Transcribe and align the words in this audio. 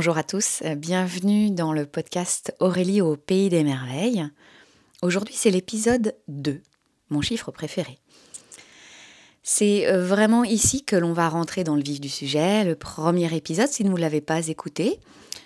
Bonjour 0.00 0.16
à 0.16 0.22
tous, 0.22 0.62
euh, 0.64 0.76
bienvenue 0.76 1.50
dans 1.50 1.74
le 1.74 1.84
podcast 1.84 2.54
Aurélie 2.58 3.02
au 3.02 3.16
pays 3.16 3.50
des 3.50 3.62
merveilles. 3.62 4.26
Aujourd'hui 5.02 5.34
c'est 5.36 5.50
l'épisode 5.50 6.16
2, 6.28 6.62
mon 7.10 7.20
chiffre 7.20 7.50
préféré. 7.50 7.98
C'est 9.42 9.86
euh, 9.88 10.02
vraiment 10.02 10.42
ici 10.42 10.86
que 10.86 10.96
l'on 10.96 11.12
va 11.12 11.28
rentrer 11.28 11.64
dans 11.64 11.76
le 11.76 11.82
vif 11.82 12.00
du 12.00 12.08
sujet, 12.08 12.64
le 12.64 12.76
premier 12.76 13.36
épisode 13.36 13.68
si 13.68 13.82
vous 13.82 13.92
ne 13.92 14.00
l'avez 14.00 14.22
pas 14.22 14.48
écouté. 14.48 15.00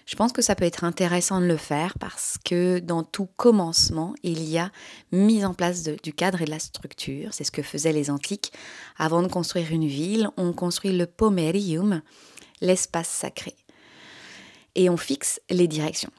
Je 0.07 0.15
pense 0.15 0.33
que 0.33 0.41
ça 0.41 0.55
peut 0.55 0.67
être 0.67 0.85
intéressant 0.85 1.41
de 1.41 1.47
le 1.47 1.57
faire 1.57 1.99
parce 1.99 2.39
que 2.45 2.79
dans 2.79 3.03
tout 3.03 3.27
commencement, 3.37 4.15
il 4.23 4.49
y 4.49 4.57
a 4.59 4.71
mise 5.11 5.45
en 5.45 5.55
place 5.55 5.83
du 5.83 6.13
cadre 6.13 6.43
et 6.43 6.45
de 6.45 6.51
la 6.53 6.61
structure. 6.61 7.31
C'est 7.35 7.43
ce 7.43 7.51
que 7.51 7.63
faisaient 7.63 7.93
les 7.93 8.09
antiques. 8.09 8.53
Avant 8.99 9.23
de 9.23 9.27
construire 9.27 9.73
une 9.73 9.89
ville, 9.89 10.29
on 10.37 10.53
construit 10.53 10.97
le 10.97 11.07
pomerium, 11.07 12.03
l'espace 12.61 13.09
sacré. 13.09 13.57
Et 14.75 14.91
on 14.91 14.97
fixe 14.97 15.41
les 15.51 15.69
directions. 15.69 16.11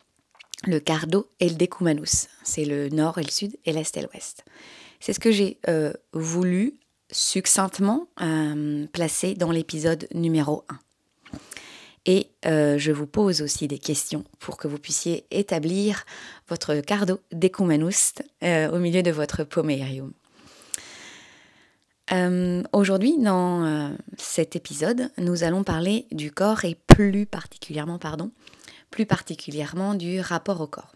Le 0.65 0.79
cardo 0.79 1.27
et 1.39 1.49
le 1.49 1.55
decumanus. 1.55 2.27
C'est 2.43 2.65
le 2.65 2.89
nord 2.89 3.17
et 3.17 3.23
le 3.23 3.29
sud 3.29 3.57
et 3.65 3.73
l'est 3.73 3.95
et 3.97 4.01
l'ouest. 4.01 4.45
C'est 4.99 5.13
ce 5.13 5.19
que 5.19 5.31
j'ai 5.31 5.59
euh, 5.67 5.93
voulu 6.13 6.73
succinctement 7.11 8.07
euh, 8.21 8.87
placer 8.87 9.35
dans 9.35 9.51
l'épisode 9.51 10.07
numéro 10.13 10.63
1. 10.69 11.39
Et 12.07 12.27
euh, 12.45 12.77
je 12.77 12.91
vous 12.91 13.07
pose 13.07 13.41
aussi 13.41 13.67
des 13.67 13.79
questions 13.79 14.23
pour 14.39 14.57
que 14.57 14.67
vous 14.67 14.77
puissiez 14.77 15.25
établir 15.31 16.05
votre 16.47 16.75
cardo 16.75 17.19
decumanus 17.31 18.13
au 18.41 18.77
milieu 18.77 19.03
de 19.03 19.11
votre 19.11 19.43
pomerium. 19.43 20.13
Euh, 22.11 22.61
Aujourd'hui, 22.71 23.17
dans 23.17 23.65
euh, 23.65 23.89
cet 24.17 24.55
épisode, 24.55 25.09
nous 25.17 25.43
allons 25.43 25.63
parler 25.63 26.07
du 26.11 26.31
corps 26.31 26.65
et 26.65 26.75
plus 26.75 27.25
particulièrement, 27.25 27.97
pardon, 27.97 28.31
plus 28.91 29.05
particulièrement 29.05 29.95
du 29.95 30.19
rapport 30.19 30.61
au 30.61 30.67
corps. 30.67 30.93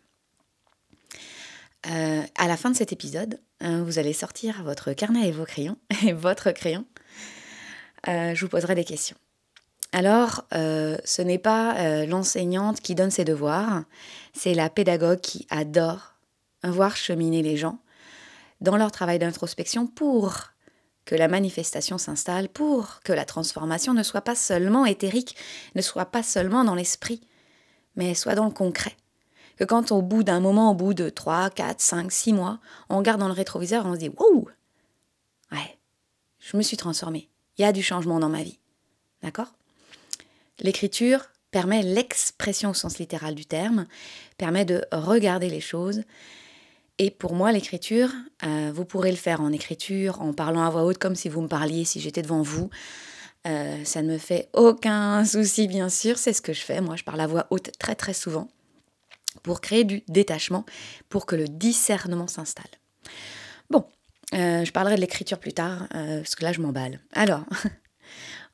Euh, 1.89 2.21
à 2.37 2.47
la 2.47 2.57
fin 2.57 2.69
de 2.69 2.75
cet 2.75 2.91
épisode, 2.91 3.39
hein, 3.61 3.83
vous 3.83 3.97
allez 3.97 4.13
sortir 4.13 4.61
votre 4.63 4.93
carnet 4.93 5.27
et 5.27 5.31
vos 5.31 5.45
crayons 5.45 5.77
et 6.05 6.13
votre 6.13 6.52
crayon. 6.52 6.85
Je 8.05 8.39
vous 8.39 8.49
poserai 8.49 8.75
des 8.75 8.85
questions. 8.85 9.17
Alors, 9.91 10.45
ce 10.52 11.21
n'est 11.21 11.37
pas 11.37 12.05
l'enseignante 12.05 12.80
qui 12.80 12.95
donne 12.95 13.11
ses 13.11 13.25
devoirs, 13.25 13.83
c'est 14.33 14.53
la 14.53 14.69
pédagogue 14.69 15.19
qui 15.19 15.45
adore 15.49 16.13
voir 16.63 16.95
cheminer 16.95 17.41
les 17.41 17.57
gens 17.57 17.80
dans 18.61 18.77
leur 18.77 18.91
travail 18.91 19.19
d'introspection 19.19 19.85
pour 19.85 20.52
que 21.09 21.15
la 21.15 21.27
manifestation 21.27 21.97
s'installe, 21.97 22.49
pour 22.49 22.99
que 23.03 23.11
la 23.11 23.25
transformation 23.25 23.95
ne 23.95 24.03
soit 24.03 24.21
pas 24.21 24.35
seulement 24.35 24.85
éthérique, 24.85 25.35
ne 25.73 25.81
soit 25.81 26.05
pas 26.05 26.21
seulement 26.21 26.63
dans 26.63 26.75
l'esprit, 26.75 27.19
mais 27.95 28.13
soit 28.13 28.35
dans 28.35 28.45
le 28.45 28.52
concret. 28.52 28.95
Que 29.57 29.63
quand 29.63 29.91
au 29.91 30.03
bout 30.03 30.21
d'un 30.21 30.39
moment, 30.39 30.69
au 30.69 30.75
bout 30.75 30.93
de 30.93 31.09
3, 31.09 31.49
4, 31.49 31.81
5, 31.81 32.11
6 32.11 32.33
mois, 32.33 32.59
on 32.89 32.99
regarde 32.99 33.19
dans 33.19 33.27
le 33.27 33.33
rétroviseur 33.33 33.87
et 33.87 33.89
on 33.89 33.93
se 33.95 33.99
dit 33.99 34.11
Wow 34.19 34.49
Ouais, 35.52 35.80
je 36.37 36.55
me 36.55 36.61
suis 36.61 36.77
transformée. 36.77 37.27
Il 37.57 37.63
y 37.63 37.65
a 37.65 37.71
du 37.71 37.81
changement 37.81 38.19
dans 38.19 38.30
ma 38.30 38.43
vie. 38.43 38.59
D'accord? 39.23 39.52
L'écriture 40.59 41.25
permet 41.49 41.81
l'expression 41.81 42.69
au 42.69 42.75
sens 42.75 42.99
littéral 42.99 43.33
du 43.33 43.47
terme, 43.47 43.87
permet 44.37 44.63
de 44.63 44.85
regarder 44.91 45.49
les 45.49 45.59
choses. 45.59 46.03
Et 47.00 47.11
pour 47.11 47.33
moi, 47.33 47.52
l'écriture, 47.52 48.11
euh, 48.45 48.72
vous 48.73 48.86
pourrez 48.86 49.11
le 49.11 49.17
faire 49.17 49.42
en 49.42 49.52
écriture, 49.52 50.22
en 50.22 50.33
parlant 50.33 50.64
à 50.64 50.69
voix 50.69 50.83
haute, 50.83 50.97
comme 50.97 51.16
si 51.16 51.30
vous 51.30 51.42
me 51.42 51.47
parliez, 51.47 51.86
si 51.86 52.00
j'étais 52.00 52.22
devant 52.22 52.42
vous. 52.42 52.69
Euh, 53.47 53.83
ça 53.86 54.02
ne 54.02 54.11
me 54.11 54.17
fait 54.17 54.49
aucun 54.54 55.23
souci, 55.26 55.67
bien 55.67 55.89
sûr. 55.89 56.17
C'est 56.17 56.33
ce 56.33 56.42
que 56.42 56.54
je 56.54 56.61
fais. 56.61 56.82
Moi, 56.82 56.98
je 56.98 57.04
parle 57.04 57.21
à 57.21 57.27
voix 57.27 57.48
haute 57.49 57.71
très, 57.80 57.95
très 57.95 58.14
souvent 58.14 58.49
pour 59.43 59.61
créer 59.61 59.86
du 59.86 60.04
détachement, 60.08 60.65
pour 61.08 61.26
que 61.26 61.36
le 61.36 61.48
discernement 61.48 62.27
s'installe. 62.27 62.70
Bon, 63.70 63.86
euh, 64.33 64.66
je 64.66 64.71
parlerai 64.71 64.95
de 64.95 65.02
l'écriture 65.02 65.39
plus 65.39 65.54
tard, 65.54 65.87
parce 65.89 66.36
que 66.36 66.43
là, 66.43 66.52
je 66.52 66.60
m'emballe. 66.61 66.99
Alors, 67.14 67.45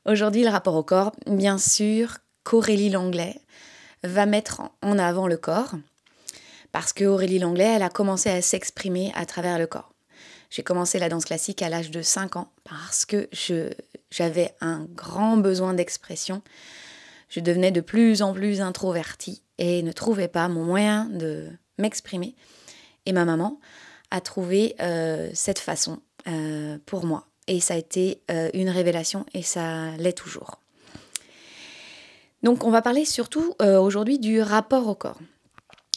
Aujourd'hui, 0.06 0.44
le 0.44 0.50
rapport 0.50 0.76
au 0.76 0.84
corps, 0.84 1.10
bien 1.26 1.58
sûr, 1.58 2.18
qu'Aurélie 2.44 2.90
Langlais 2.90 3.40
va 4.04 4.24
mettre 4.24 4.62
en 4.80 5.00
avant 5.00 5.26
le 5.26 5.36
corps, 5.36 5.74
parce 6.76 6.92
qu'Aurélie 6.92 7.38
Langlais, 7.38 7.76
elle 7.76 7.82
a 7.82 7.88
commencé 7.88 8.28
à 8.28 8.42
s'exprimer 8.42 9.10
à 9.14 9.24
travers 9.24 9.58
le 9.58 9.66
corps. 9.66 9.94
J'ai 10.50 10.62
commencé 10.62 10.98
la 10.98 11.08
danse 11.08 11.24
classique 11.24 11.62
à 11.62 11.70
l'âge 11.70 11.90
de 11.90 12.02
5 12.02 12.36
ans, 12.36 12.52
parce 12.64 13.06
que 13.06 13.30
j'avais 14.10 14.54
un 14.60 14.86
grand 14.94 15.38
besoin 15.38 15.72
d'expression. 15.72 16.42
Je 17.30 17.40
devenais 17.40 17.70
de 17.70 17.80
plus 17.80 18.20
en 18.20 18.34
plus 18.34 18.60
introvertie 18.60 19.42
et 19.56 19.82
ne 19.82 19.90
trouvais 19.90 20.28
pas 20.28 20.48
mon 20.48 20.64
moyen 20.64 21.06
de 21.06 21.48
m'exprimer. 21.78 22.34
Et 23.06 23.14
ma 23.14 23.24
maman 23.24 23.58
a 24.10 24.20
trouvé 24.20 24.76
euh, 24.80 25.30
cette 25.32 25.60
façon 25.60 26.02
euh, 26.28 26.76
pour 26.84 27.06
moi. 27.06 27.26
Et 27.46 27.60
ça 27.60 27.72
a 27.72 27.78
été 27.78 28.20
euh, 28.30 28.50
une 28.52 28.68
révélation 28.68 29.24
et 29.32 29.40
ça 29.40 29.96
l'est 29.96 30.12
toujours. 30.12 30.60
Donc 32.42 32.64
on 32.64 32.70
va 32.70 32.82
parler 32.82 33.06
surtout 33.06 33.54
aujourd'hui 33.60 34.18
du 34.18 34.42
rapport 34.42 34.86
au 34.88 34.94
corps. 34.94 35.18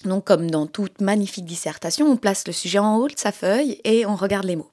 Donc 0.05 0.25
comme 0.25 0.49
dans 0.49 0.67
toute 0.67 1.01
magnifique 1.01 1.45
dissertation, 1.45 2.07
on 2.07 2.17
place 2.17 2.47
le 2.47 2.53
sujet 2.53 2.79
en 2.79 2.97
haut 2.97 3.07
de 3.07 3.17
sa 3.17 3.31
feuille 3.31 3.79
et 3.83 4.05
on 4.05 4.15
regarde 4.15 4.45
les 4.45 4.55
mots. 4.55 4.71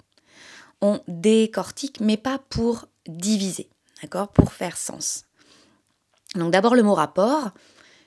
On 0.81 1.01
décortique, 1.09 2.01
mais 2.01 2.17
pas 2.17 2.39
pour 2.51 2.87
diviser, 3.09 3.69
d'accord 4.03 4.29
Pour 4.29 4.53
faire 4.53 4.77
sens. 4.77 5.25
Donc 6.35 6.53
d'abord 6.53 6.75
le 6.75 6.83
mot 6.83 6.95
rapport. 6.95 7.51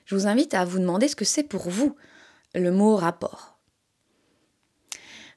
Je 0.06 0.16
vous 0.16 0.28
invite 0.28 0.54
à 0.54 0.66
vous 0.66 0.80
demander 0.80 1.08
ce 1.08 1.16
que 1.16 1.26
c'est 1.26 1.44
pour 1.44 1.70
vous 1.70 1.96
le 2.56 2.72
mot 2.72 2.96
rapport. 2.96 3.58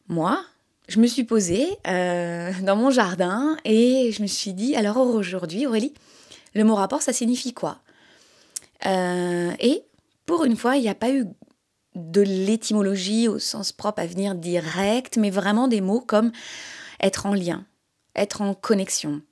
Moi, 0.09 0.43
je 0.89 0.99
me 0.99 1.07
suis 1.07 1.25
posée 1.25 1.79
euh, 1.87 2.53
dans 2.63 2.77
mon 2.77 2.91
jardin 2.91 3.57
et 3.65 4.13
je 4.13 4.23
me 4.23 4.27
suis 4.27 4.53
dit, 4.53 4.75
alors 4.77 4.99
aujourd'hui, 4.99 5.67
Aurélie, 5.67 5.95
le 6.55 6.65
mot 6.65 6.75
rapport, 6.75 7.03
ça 7.03 7.13
signifie 7.13 7.55
quoi? 7.55 7.79
Euh, 8.87 9.53
Et 9.61 9.85
pour 10.27 10.45
une 10.45 10.57
fois, 10.57 10.77
il 10.77 10.83
n'y 10.83 10.89
a 10.89 10.95
pas 10.95 11.11
eu 11.11 11.27
de 11.95 12.21
l'étymologie 12.21 13.29
au 13.29 13.39
sens 13.39 13.73
propre 13.73 14.01
à 14.01 14.07
venir 14.07 14.35
direct, 14.35 15.17
mais 15.17 15.31
vraiment 15.31 15.69
des 15.69 15.81
mots 15.81 16.01
comme 16.01 16.33
être 17.01 17.27
en 17.27 17.35
lien, 17.35 17.65
être 18.15 18.41
en 18.41 18.55
connexion. 18.55 19.23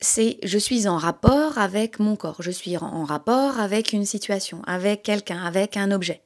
C'est 0.00 0.38
je 0.42 0.58
suis 0.58 0.86
en 0.86 0.98
rapport 0.98 1.58
avec 1.58 1.98
mon 1.98 2.16
corps, 2.16 2.42
je 2.42 2.50
suis 2.50 2.76
en 2.76 3.04
rapport 3.04 3.58
avec 3.58 3.92
une 3.92 4.04
situation, 4.04 4.62
avec 4.66 5.02
quelqu'un, 5.02 5.42
avec 5.44 5.76
un 5.76 5.90
objet. 5.90 6.22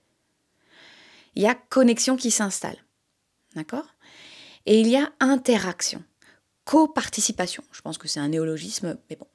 Il 1.35 1.43
y 1.43 1.47
a 1.47 1.55
connexion 1.55 2.17
qui 2.17 2.31
s'installe. 2.31 2.79
D'accord? 3.55 3.87
Et 4.67 4.81
il 4.81 4.89
y 4.89 4.97
a 4.97 5.11
interaction, 5.21 6.03
coparticipation. 6.65 7.63
Je 7.73 7.81
pense 7.81 7.97
que 7.97 8.09
c'est 8.09 8.21
un 8.21 8.29
néologisme, 8.29 8.99
mais 9.09 9.17
bon. 9.17 9.27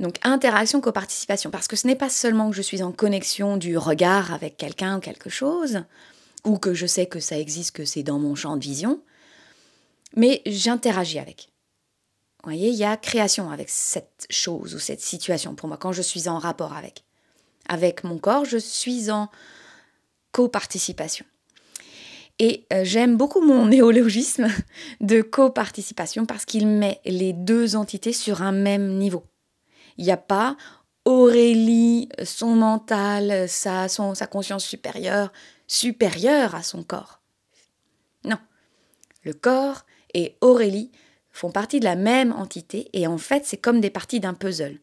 Donc 0.00 0.16
interaction, 0.22 0.80
coparticipation, 0.80 1.50
parce 1.50 1.68
que 1.68 1.76
ce 1.76 1.86
n'est 1.86 1.96
pas 1.96 2.08
seulement 2.08 2.50
que 2.50 2.56
je 2.56 2.62
suis 2.62 2.82
en 2.82 2.92
connexion 2.92 3.56
du 3.56 3.78
regard 3.78 4.32
avec 4.32 4.56
quelqu'un 4.56 4.98
ou 4.98 5.00
quelque 5.00 5.30
chose, 5.30 5.84
ou 6.44 6.58
que 6.58 6.74
je 6.74 6.86
sais 6.86 7.06
que 7.06 7.20
ça 7.20 7.38
existe, 7.38 7.72
que 7.72 7.84
c'est 7.84 8.02
dans 8.02 8.18
mon 8.18 8.34
champ 8.34 8.56
de 8.56 8.62
vision, 8.62 9.00
mais 10.16 10.42
j'interagis 10.46 11.18
avec. 11.18 11.48
Vous 12.42 12.50
voyez, 12.50 12.68
il 12.68 12.74
y 12.74 12.84
a 12.84 12.96
création 12.96 13.50
avec 13.50 13.70
cette 13.70 14.26
chose 14.28 14.74
ou 14.74 14.78
cette 14.78 15.00
situation 15.00 15.54
pour 15.54 15.68
moi, 15.68 15.78
quand 15.78 15.92
je 15.92 16.02
suis 16.02 16.28
en 16.28 16.38
rapport 16.38 16.74
avec. 16.74 17.04
Avec 17.68 18.04
mon 18.04 18.18
corps, 18.18 18.44
je 18.44 18.58
suis 18.58 19.10
en 19.10 19.30
coparticipation. 20.32 21.24
Et 22.38 22.66
euh, 22.72 22.82
j'aime 22.84 23.16
beaucoup 23.16 23.40
mon 23.40 23.66
néologisme 23.68 24.48
de 25.00 25.22
coparticipation 25.22 26.26
parce 26.26 26.44
qu'il 26.44 26.66
met 26.66 27.00
les 27.06 27.32
deux 27.32 27.76
entités 27.76 28.12
sur 28.12 28.42
un 28.42 28.52
même 28.52 28.98
niveau. 28.98 29.24
Il 29.98 30.04
n'y 30.04 30.12
a 30.12 30.16
pas 30.16 30.56
Aurélie, 31.04 32.08
son 32.24 32.54
mental, 32.54 33.48
sa, 33.48 33.88
son, 33.88 34.14
sa 34.14 34.26
conscience 34.26 34.64
supérieure, 34.64 35.32
supérieure 35.66 36.54
à 36.54 36.62
son 36.62 36.82
corps. 36.82 37.20
Non. 38.24 38.38
Le 39.22 39.34
corps 39.34 39.84
et 40.14 40.36
Aurélie 40.40 40.90
font 41.30 41.50
partie 41.50 41.80
de 41.80 41.84
la 41.84 41.96
même 41.96 42.32
entité 42.32 42.88
et 42.92 43.06
en 43.06 43.18
fait 43.18 43.44
c'est 43.44 43.58
comme 43.58 43.80
des 43.80 43.90
parties 43.90 44.20
d'un 44.20 44.34
puzzle. 44.34 44.78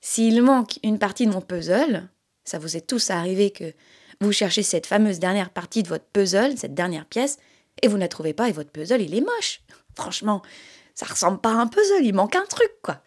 S'il 0.00 0.42
manque 0.42 0.80
une 0.82 0.98
partie 0.98 1.26
de 1.26 1.32
mon 1.32 1.40
puzzle, 1.40 2.08
ça 2.44 2.58
vous 2.58 2.76
est 2.76 2.86
tous 2.86 3.10
arrivé 3.10 3.52
que 3.52 3.72
vous 4.20 4.32
cherchez 4.32 4.64
cette 4.64 4.86
fameuse 4.86 5.20
dernière 5.20 5.50
partie 5.50 5.84
de 5.84 5.88
votre 5.88 6.06
puzzle, 6.06 6.58
cette 6.58 6.74
dernière 6.74 7.06
pièce, 7.06 7.38
et 7.82 7.88
vous 7.88 7.96
ne 7.96 8.02
la 8.02 8.08
trouvez 8.08 8.32
pas 8.32 8.48
et 8.48 8.52
votre 8.52 8.70
puzzle, 8.70 9.00
il 9.00 9.14
est 9.14 9.20
moche. 9.20 9.62
Franchement, 9.94 10.42
ça 10.94 11.06
ressemble 11.06 11.40
pas 11.40 11.50
à 11.50 11.56
un 11.56 11.66
puzzle, 11.66 12.04
il 12.04 12.14
manque 12.14 12.34
un 12.34 12.46
truc, 12.46 12.72
quoi. 12.82 13.02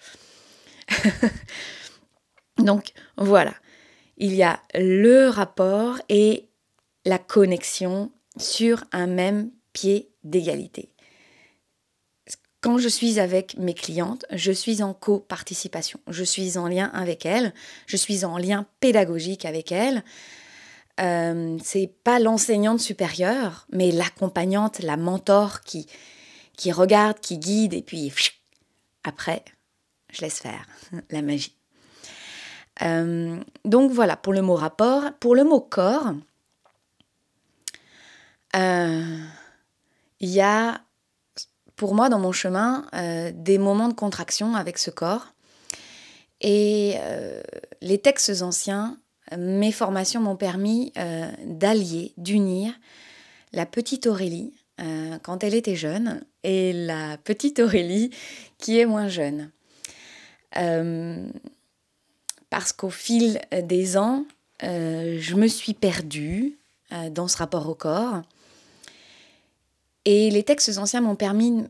Donc 2.58 2.92
voilà, 3.18 3.54
il 4.18 4.34
y 4.34 4.44
a 4.44 4.62
le 4.74 5.30
rapport 5.30 6.00
et 6.10 6.48
la 7.06 7.20
connexion 7.20 8.12
sur 8.38 8.84
un 8.92 9.08
même 9.08 9.52
pied 9.74 10.10
d'égalité. 10.24 10.90
quand 12.62 12.80
je 12.80 12.90
suis 12.90 13.20
avec 13.20 13.58
mes 13.58 13.76
clientes, 13.76 14.26
je 14.32 14.52
suis 14.52 14.82
en 14.82 14.96
coparticipation. 14.96 16.00
Je 16.08 16.24
suis 16.24 16.58
en 16.58 16.68
lien 16.68 16.90
avec 16.96 17.24
elles, 17.24 17.54
je 17.86 17.96
suis 17.96 18.26
en 18.26 18.40
lien 18.40 18.66
pédagogique 18.80 19.46
avec 19.46 19.72
elles. 19.72 20.04
Euh, 21.00 21.58
c'est 21.64 21.94
pas 22.04 22.20
l'enseignante 22.20 22.80
supérieure, 22.80 23.68
mais 23.72 23.92
l'accompagnante, 23.92 24.80
la 24.80 24.98
mentor 24.98 25.62
qui, 25.62 25.86
qui 26.58 26.72
regarde, 26.72 27.20
qui 27.20 27.38
guide, 27.38 27.76
et 27.76 27.84
puis 27.84 28.12
après, 29.04 29.44
je 30.16 30.22
laisse 30.22 30.40
faire 30.40 30.66
la 31.12 31.22
magie. 31.22 31.56
Euh, 32.84 33.40
donc 33.64 33.92
voilà 33.92 34.16
pour 34.16 34.34
le 34.34 34.42
mot 34.42 34.56
rapport. 34.56 35.12
Pour 35.20 35.36
le 35.36 35.44
mot 35.44 35.62
corps, 35.62 36.14
euh, 38.56 39.18
il 40.20 40.30
y 40.30 40.42
a 40.42 40.82
pour 41.76 41.94
moi 41.94 42.10
dans 42.10 42.20
mon 42.20 42.32
chemin 42.32 42.86
euh, 42.94 43.32
des 43.34 43.58
moments 43.58 43.90
de 43.90 43.94
contraction 43.94 44.56
avec 44.56 44.78
ce 44.78 44.92
corps. 44.92 45.28
Et 46.42 46.96
les 47.82 47.98
textes 47.98 48.42
anciens, 48.42 49.00
mes 49.36 49.72
formations 49.72 50.22
m'ont 50.22 50.36
permis 50.36 50.92
d'allier, 51.44 52.14
d'unir 52.18 52.74
la 53.54 53.66
petite 53.66 54.06
Aurélie 54.06 54.54
quand 55.24 55.44
elle 55.44 55.56
était 55.56 55.78
jeune 55.78 56.24
et 56.44 56.74
la 56.74 57.18
petite 57.18 57.60
Aurélie 57.60 58.12
qui 58.60 58.78
est 58.78 58.86
moins 58.86 59.08
jeune 59.08 59.50
parce 62.50 62.72
qu'au 62.72 62.90
fil 62.90 63.42
euh, 63.54 63.62
des 63.62 63.98
ans, 63.98 64.26
euh, 64.64 65.18
je 65.20 65.36
me 65.36 65.48
suis 65.48 65.74
perdue 65.74 66.58
euh, 66.94 67.10
dans 67.10 67.28
ce 67.28 67.38
rapport 67.38 67.68
au 67.68 67.76
corps. 67.76 68.22
Et 70.06 70.30
les 70.30 70.44
textes 70.44 70.78
anciens 70.78 71.02
m'ont 71.02 71.16
permis 71.18 71.66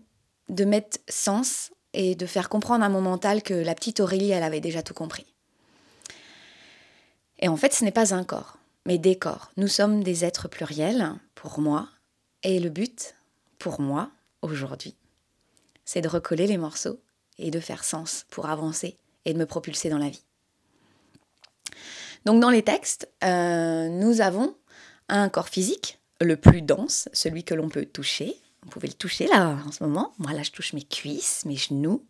de 0.50 0.66
mettre 0.66 1.00
sens 1.10 1.72
et 1.94 2.16
de 2.16 2.26
faire 2.26 2.50
comprendre 2.50 2.84
à 2.84 2.90
mon 2.90 3.02
mental 3.02 3.42
que 3.42 3.54
la 3.54 3.74
petite 3.74 4.00
Aurélie, 4.00 4.32
elle 4.32 4.44
avait 4.44 4.60
déjà 4.60 4.84
tout 4.84 4.94
compris. 4.94 5.26
Et 7.40 7.48
en 7.48 7.58
fait, 7.58 7.74
ce 7.74 7.84
n'est 7.84 7.92
pas 7.92 8.14
un 8.14 8.24
corps, 8.24 8.58
mais 8.86 8.98
des 8.98 9.18
corps. 9.18 9.50
Nous 9.58 9.68
sommes 9.68 10.04
des 10.04 10.24
êtres 10.24 10.48
pluriels, 10.48 11.14
pour 11.34 11.60
moi, 11.60 11.88
et 12.44 12.60
le 12.60 12.70
but, 12.70 13.16
pour 13.58 13.82
moi, 13.82 14.12
aujourd'hui, 14.42 14.94
c'est 15.84 16.02
de 16.02 16.10
recoller 16.10 16.46
les 16.46 16.58
morceaux 16.58 17.00
et 17.38 17.52
de 17.52 17.60
faire 17.60 17.84
sens 17.84 18.26
pour 18.30 18.48
avancer 18.48 18.98
et 19.26 19.34
de 19.34 19.40
me 19.40 19.46
propulser 19.46 19.90
dans 19.90 19.98
la 19.98 20.10
vie. 20.10 20.24
Donc 22.26 22.40
dans 22.42 22.50
les 22.50 22.64
textes, 22.64 23.10
euh, 23.24 23.88
nous 23.88 24.22
avons 24.22 24.56
un 25.10 25.30
corps 25.30 25.50
physique, 25.50 26.00
le 26.22 26.38
plus 26.38 26.62
dense, 26.62 27.10
celui 27.14 27.44
que 27.44 27.54
l'on 27.54 27.70
peut 27.70 27.86
toucher. 27.86 28.36
Vous 28.64 28.70
pouvez 28.70 28.88
le 28.88 28.94
toucher 28.94 29.28
là 29.28 29.60
en 29.66 29.72
ce 29.72 29.84
moment. 29.84 30.14
Moi 30.18 30.34
là, 30.34 30.42
je 30.42 30.52
touche 30.52 30.74
mes 30.74 30.84
cuisses, 30.84 31.46
mes 31.46 31.56
genoux. 31.56 32.04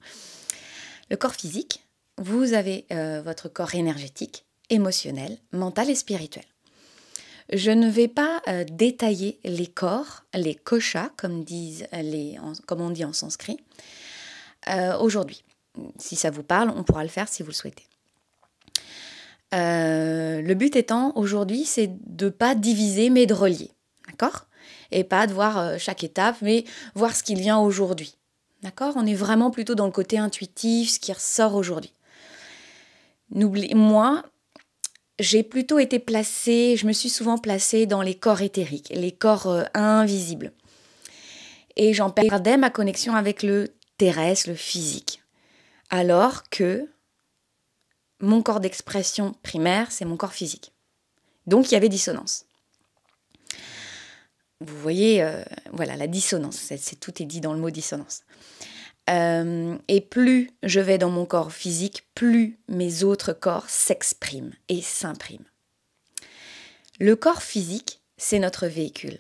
Le 1.10 1.18
corps 1.18 1.36
physique, 1.36 1.86
vous 2.18 2.54
avez 2.54 2.86
euh, 2.92 3.22
votre 3.22 3.50
corps 3.50 3.76
énergétique, 3.76 4.46
émotionnel, 4.70 5.38
mental 5.52 5.90
et 5.90 5.96
spirituel. 5.96 6.46
Je 7.52 7.72
ne 7.72 7.90
vais 7.90 8.08
pas 8.08 8.42
euh, 8.48 8.64
détailler 8.64 9.40
les 9.44 9.68
corps, 9.68 10.24
les 10.34 10.56
koshas, 10.56 11.12
comme, 11.18 11.44
disent 11.44 11.88
les, 11.92 12.40
comme 12.66 12.82
on 12.82 12.90
dit 12.90 13.06
en 13.06 13.14
sanskrit, 13.14 13.60
aujourd'hui. 15.00 15.44
Si 15.98 16.16
ça 16.16 16.30
vous 16.30 16.44
parle, 16.44 16.72
on 16.76 16.84
pourra 16.84 17.04
le 17.04 17.10
faire 17.10 17.28
si 17.28 17.44
vous 17.44 17.50
le 17.50 17.54
souhaitez. 17.56 17.86
Euh, 19.54 20.42
le 20.42 20.54
but 20.54 20.76
étant 20.76 21.14
aujourd'hui, 21.16 21.66
c'est 21.66 21.90
de 22.08 22.30
pas 22.30 22.56
diviser 22.56 23.10
mais 23.10 23.26
de 23.26 23.34
relier, 23.34 23.72
d'accord? 24.08 24.48
Et 24.92 25.04
pas 25.04 25.28
de 25.28 25.34
voir 25.34 25.58
euh, 25.58 25.76
chaque 25.78 26.04
étape, 26.04 26.38
mais 26.42 26.66
voir 26.94 27.16
ce 27.16 27.24
qu'il 27.24 27.40
vient 27.40 27.60
aujourd'hui, 27.60 28.16
d'accord? 28.64 28.94
On 28.98 29.06
est 29.06 29.14
vraiment 29.16 29.52
plutôt 29.52 29.76
dans 29.76 29.86
le 29.86 29.92
côté 29.92 30.18
intuitif, 30.18 30.92
ce 30.92 31.00
qui 31.00 31.14
ressort 31.14 31.56
aujourd'hui. 31.56 31.94
Moi, 33.30 34.24
j'ai 35.20 35.44
plutôt 35.44 35.80
été 35.80 36.00
placée, 36.00 36.76
je 36.78 36.86
me 36.86 36.92
suis 36.92 37.10
souvent 37.10 37.38
placée 37.38 37.86
dans 37.86 38.02
les 38.02 38.16
corps 38.16 38.42
éthériques, 38.42 38.92
les 38.94 39.12
corps 39.12 39.48
euh, 39.48 39.64
invisibles. 39.74 40.52
Et 41.78 41.94
j'en 41.94 42.10
perdais 42.10 42.58
ma 42.58 42.70
connexion 42.70 43.16
avec 43.16 43.44
le 43.44 43.68
terrestre, 43.98 44.50
le 44.50 44.56
physique. 44.56 45.22
Alors 45.90 46.50
que 46.50 46.90
mon 48.20 48.42
corps 48.42 48.60
d'expression 48.60 49.34
primaire, 49.44 49.92
c'est 49.92 50.06
mon 50.06 50.18
corps 50.18 50.34
physique. 50.34 50.74
Donc 51.48 51.70
il 51.70 51.74
y 51.74 51.78
avait 51.78 51.90
dissonance. 51.90 52.46
Vous 54.62 54.78
voyez, 54.80 55.22
euh, 55.22 55.44
voilà, 55.74 55.96
la 55.96 56.08
dissonance, 56.08 56.56
c'est, 56.56 57.00
tout 57.00 57.22
est 57.22 57.26
dit 57.26 57.42
dans 57.42 57.54
le 57.54 57.60
mot 57.60 57.70
dissonance. 57.70 58.24
Euh, 59.10 59.78
et 59.88 60.02
plus 60.02 60.50
je 60.64 60.80
vais 60.80 60.98
dans 60.98 61.12
mon 61.12 61.26
corps 61.26 61.52
physique, 61.52 62.08
plus 62.16 62.58
mes 62.68 63.04
autres 63.04 63.34
corps 63.34 63.70
s'expriment 63.70 64.54
et 64.70 64.82
s'impriment. 64.82 65.46
Le 67.00 67.16
corps 67.16 67.44
physique, 67.44 68.02
c'est 68.18 68.40
notre 68.40 68.68
véhicule, 68.68 69.20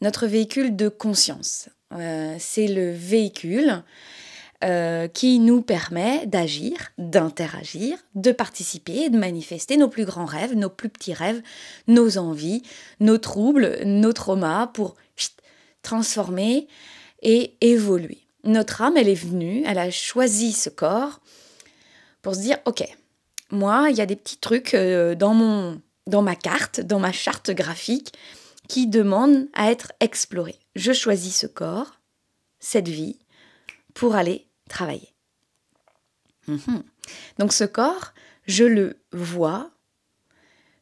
notre 0.00 0.26
véhicule 0.26 0.76
de 0.76 0.88
conscience. 0.88 1.68
Euh, 1.92 2.36
c'est 2.38 2.68
le 2.68 2.90
véhicule 2.92 3.82
euh, 4.64 5.08
qui 5.08 5.40
nous 5.40 5.60
permet 5.60 6.26
d'agir, 6.26 6.92
d'interagir, 6.96 7.98
de 8.14 8.30
participer 8.30 9.10
de 9.10 9.18
manifester 9.18 9.76
nos 9.76 9.88
plus 9.88 10.04
grands 10.04 10.24
rêves, 10.24 10.54
nos 10.54 10.70
plus 10.70 10.88
petits 10.88 11.14
rêves, 11.14 11.42
nos 11.88 12.16
envies, 12.16 12.62
nos 13.00 13.18
troubles, 13.18 13.80
nos 13.84 14.12
traumas 14.12 14.68
pour 14.68 14.94
transformer 15.82 16.68
et 17.22 17.56
évoluer. 17.60 18.18
Notre 18.44 18.82
âme, 18.82 18.96
elle 18.96 19.08
est 19.08 19.14
venue, 19.14 19.64
elle 19.66 19.78
a 19.78 19.90
choisi 19.90 20.52
ce 20.52 20.70
corps 20.70 21.20
pour 22.22 22.36
se 22.36 22.40
dire, 22.40 22.58
ok, 22.64 22.84
moi, 23.50 23.88
il 23.90 23.96
y 23.96 24.00
a 24.00 24.06
des 24.06 24.16
petits 24.16 24.38
trucs 24.38 24.74
euh, 24.74 25.14
dans, 25.14 25.34
mon, 25.34 25.80
dans 26.06 26.22
ma 26.22 26.36
carte, 26.36 26.80
dans 26.80 27.00
ma 27.00 27.12
charte 27.12 27.50
graphique, 27.50 28.12
qui 28.72 28.86
demandent 28.86 29.48
à 29.52 29.70
être 29.70 29.92
explorés. 30.00 30.58
Je 30.76 30.94
choisis 30.94 31.36
ce 31.36 31.46
corps, 31.46 32.00
cette 32.58 32.88
vie, 32.88 33.18
pour 33.92 34.14
aller 34.14 34.46
travailler. 34.66 35.12
Mhm. 36.48 36.82
Donc 37.38 37.52
ce 37.52 37.64
corps, 37.64 38.14
je 38.46 38.64
le 38.64 38.96
vois, 39.12 39.70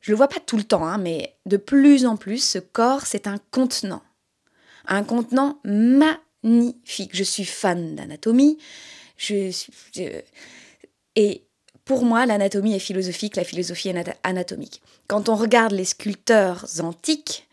je 0.00 0.12
le 0.12 0.16
vois 0.16 0.28
pas 0.28 0.38
tout 0.38 0.56
le 0.56 0.62
temps, 0.62 0.86
hein, 0.86 0.98
mais 0.98 1.36
de 1.46 1.56
plus 1.56 2.06
en 2.06 2.16
plus, 2.16 2.38
ce 2.48 2.60
corps, 2.60 3.06
c'est 3.06 3.26
un 3.26 3.38
contenant. 3.50 4.04
Un 4.86 5.02
contenant 5.02 5.58
magnifique. 5.64 7.10
Je 7.12 7.24
suis 7.24 7.44
fan 7.44 7.96
d'anatomie. 7.96 8.58
Et 11.16 11.44
pour 11.84 12.04
moi, 12.04 12.24
l'anatomie 12.24 12.76
est 12.76 12.78
philosophique, 12.78 13.34
la 13.34 13.42
philosophie 13.42 13.88
est 13.88 14.16
anatomique. 14.22 14.80
Quand 15.08 15.28
on 15.28 15.34
regarde 15.34 15.72
les 15.72 15.84
sculpteurs 15.84 16.66
antiques, 16.84 17.48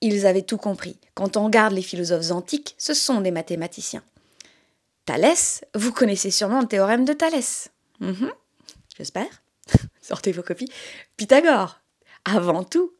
ils 0.00 0.26
avaient 0.26 0.42
tout 0.42 0.56
compris. 0.56 0.96
Quand 1.14 1.36
on 1.36 1.44
regarde 1.44 1.74
les 1.74 1.82
philosophes 1.82 2.30
antiques, 2.30 2.74
ce 2.78 2.94
sont 2.94 3.20
des 3.20 3.30
mathématiciens. 3.30 4.02
Thalès, 5.04 5.64
vous 5.74 5.92
connaissez 5.92 6.30
sûrement 6.30 6.60
le 6.60 6.66
théorème 6.66 7.04
de 7.04 7.12
Thalès. 7.12 7.70
Mhm. 8.00 8.30
J'espère. 8.96 9.42
Sortez 10.00 10.32
vos 10.32 10.42
copies. 10.42 10.70
Pythagore. 11.16 11.80
Avant 12.24 12.64
tout, 12.64 12.92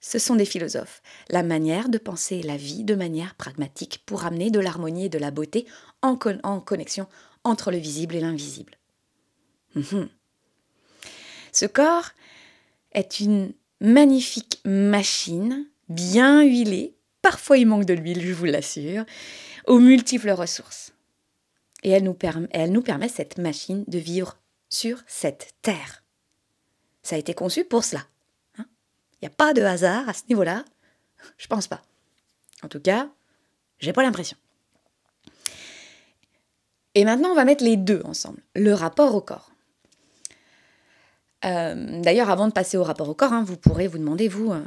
ce 0.00 0.18
sont 0.18 0.36
des 0.36 0.44
philosophes. 0.44 1.02
La 1.30 1.42
manière 1.42 1.88
de 1.88 1.98
penser 1.98 2.42
la 2.42 2.56
vie 2.56 2.84
de 2.84 2.94
manière 2.94 3.34
pragmatique 3.34 4.02
pour 4.04 4.24
amener 4.24 4.50
de 4.50 4.60
l'harmonie 4.60 5.06
et 5.06 5.08
de 5.08 5.18
la 5.18 5.30
beauté 5.30 5.66
en, 6.02 6.16
connexion 6.16 7.06
entre 7.44 7.70
le 7.70 7.78
visible 7.78 8.16
et 8.16 8.20
l'invisible. 8.20 8.76
Mhm. 9.74 10.08
Ce 11.52 11.66
corps 11.66 12.10
est 12.92 13.20
une 13.20 13.52
magnifique 13.80 14.60
machine, 14.64 15.66
bien 15.94 16.42
huilée, 16.42 16.94
parfois 17.20 17.58
il 17.58 17.66
manque 17.66 17.84
de 17.84 17.94
l'huile, 17.94 18.20
je 18.20 18.32
vous 18.32 18.44
l'assure, 18.44 19.04
aux 19.66 19.78
multiples 19.78 20.30
ressources. 20.30 20.92
Et 21.82 21.90
elle 21.90 22.04
nous, 22.04 22.14
permet, 22.14 23.08
cette 23.08 23.38
machine, 23.38 23.84
de 23.88 23.98
vivre 23.98 24.38
sur 24.68 25.02
cette 25.06 25.54
terre. 25.62 26.04
Ça 27.02 27.16
a 27.16 27.18
été 27.18 27.34
conçu 27.34 27.64
pour 27.64 27.82
cela. 27.82 28.02
Il 28.56 28.62
hein. 28.62 28.66
n'y 29.22 29.26
a 29.26 29.30
pas 29.30 29.52
de 29.52 29.62
hasard 29.62 30.08
à 30.08 30.12
ce 30.12 30.22
niveau-là. 30.28 30.64
Je 31.38 31.48
pense 31.48 31.66
pas. 31.66 31.82
En 32.62 32.68
tout 32.68 32.80
cas, 32.80 33.08
j'ai 33.80 33.92
pas 33.92 34.02
l'impression. 34.02 34.36
Et 36.94 37.04
maintenant, 37.04 37.30
on 37.30 37.34
va 37.34 37.44
mettre 37.44 37.64
les 37.64 37.76
deux 37.76 38.02
ensemble. 38.04 38.40
Le 38.54 38.72
rapport 38.74 39.14
au 39.14 39.20
corps. 39.20 39.50
Euh, 41.44 42.00
d'ailleurs, 42.00 42.30
avant 42.30 42.46
de 42.46 42.52
passer 42.52 42.76
au 42.76 42.84
rapport 42.84 43.08
au 43.08 43.14
corps, 43.14 43.32
hein, 43.32 43.42
vous 43.42 43.56
pourrez 43.56 43.88
vous 43.88 43.98
demander, 43.98 44.28
vous, 44.28 44.52
euh, 44.52 44.62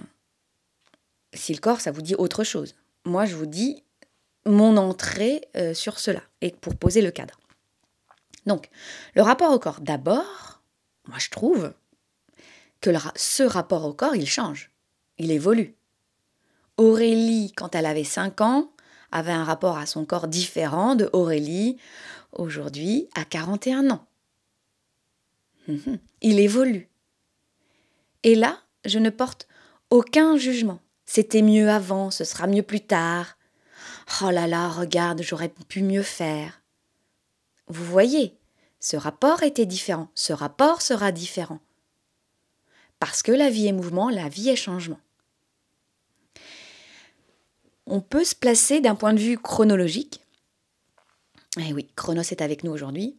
si 1.36 1.54
le 1.54 1.60
corps, 1.60 1.82
ça 1.82 1.92
vous 1.92 2.02
dit 2.02 2.16
autre 2.16 2.44
chose. 2.44 2.76
Moi, 3.06 3.26
je 3.26 3.36
vous 3.36 3.46
dis, 3.46 3.84
mon 4.46 4.78
entrée 4.78 5.48
euh, 5.56 5.74
sur 5.74 6.00
cela 6.00 6.22
et 6.42 6.52
pour 6.52 6.76
poser 6.76 7.02
le 7.02 7.12
cadre. 7.12 7.40
Donc, 8.46 8.70
le 9.16 9.22
rapport 9.22 9.52
au 9.52 9.60
corps, 9.60 9.82
d'abord, 9.82 10.62
moi 11.08 11.18
je 11.18 11.30
trouve 11.30 11.74
que 12.82 12.92
ce 13.16 13.44
rapport 13.44 13.86
au 13.86 13.94
corps, 13.94 14.16
il 14.16 14.28
change, 14.28 14.72
il 15.18 15.32
évolue. 15.32 15.76
Aurélie, 16.78 17.52
quand 17.56 17.74
elle 17.74 17.86
avait 17.86 18.04
5 18.04 18.42
ans, 18.42 18.72
avait 19.12 19.32
un 19.32 19.44
rapport 19.44 19.78
à 19.78 19.86
son 19.86 20.06
corps 20.06 20.28
différent 20.28 20.96
de 20.96 21.10
Aurélie, 21.14 21.78
aujourd'hui 22.34 23.08
à 23.16 23.24
41 23.26 23.90
ans. 23.92 24.06
Mhm. 25.68 26.00
Il 26.22 26.40
évolue. 26.40 26.90
Et 28.24 28.36
là, 28.36 28.60
je 28.84 29.00
ne 29.00 29.10
porte 29.10 29.48
aucun 29.90 30.38
jugement. 30.38 30.80
C'était 31.06 31.42
mieux 31.42 31.70
avant, 31.70 32.12
ce 32.12 32.24
sera 32.24 32.48
mieux 32.48 32.64
plus 32.64 32.82
tard. 32.82 33.38
Oh 34.22 34.32
là 34.32 34.48
là, 34.48 34.70
regarde, 34.70 35.22
j'aurais 35.22 35.50
pu 35.50 35.82
mieux 35.82 36.04
faire. 36.04 36.62
Vous 37.68 37.86
voyez, 37.86 38.38
ce 38.80 38.98
rapport 38.98 39.44
était 39.44 39.66
différent, 39.66 40.10
ce 40.14 40.34
rapport 40.34 40.82
sera 40.82 41.12
différent. 41.12 41.60
Parce 43.00 43.24
que 43.24 43.32
la 43.32 43.50
vie 43.50 43.68
est 43.68 43.72
mouvement, 43.72 44.10
la 44.10 44.30
vie 44.30 44.50
est 44.50 44.56
changement. 44.56 45.00
On 47.88 48.02
peut 48.02 48.24
se 48.24 48.36
placer 48.36 48.82
d'un 48.82 48.96
point 48.96 49.14
de 49.14 49.20
vue 49.20 49.38
chronologique. 49.38 50.22
Eh 51.58 51.74
oui, 51.74 51.88
Chronos 51.96 52.22
est 52.22 52.42
avec 52.42 52.64
nous 52.64 52.72
aujourd'hui. 52.72 53.18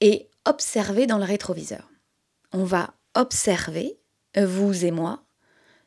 Et 0.00 0.28
observer 0.44 1.06
dans 1.06 1.18
le 1.18 1.24
rétroviseur. 1.24 1.90
On 2.52 2.64
va 2.64 2.94
observer, 3.14 3.98
vous 4.36 4.84
et 4.84 4.90
moi, 4.90 5.24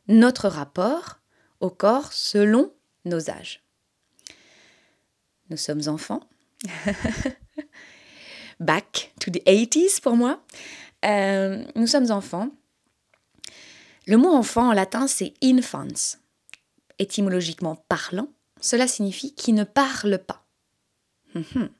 notre 0.08 0.48
rapport 0.48 1.19
au 1.60 1.70
corps 1.70 2.12
selon 2.12 2.72
nos 3.04 3.30
âges. 3.30 3.62
Nous 5.50 5.56
sommes 5.56 5.82
enfants. 5.86 6.20
Back 8.60 9.12
to 9.20 9.30
the 9.30 9.42
80s 9.46 10.00
pour 10.00 10.16
moi. 10.16 10.42
Euh, 11.04 11.64
nous 11.74 11.86
sommes 11.86 12.10
enfants. 12.10 12.50
Le 14.06 14.16
mot 14.16 14.30
enfant 14.30 14.68
en 14.68 14.72
latin, 14.72 15.06
c'est 15.06 15.34
infans. 15.42 16.18
Étymologiquement 16.98 17.76
parlant, 17.88 18.28
cela 18.60 18.86
signifie 18.86 19.34
qui 19.34 19.52
ne 19.52 19.64
parle 19.64 20.18
pas. 20.18 20.44
Mhm. 21.34 21.70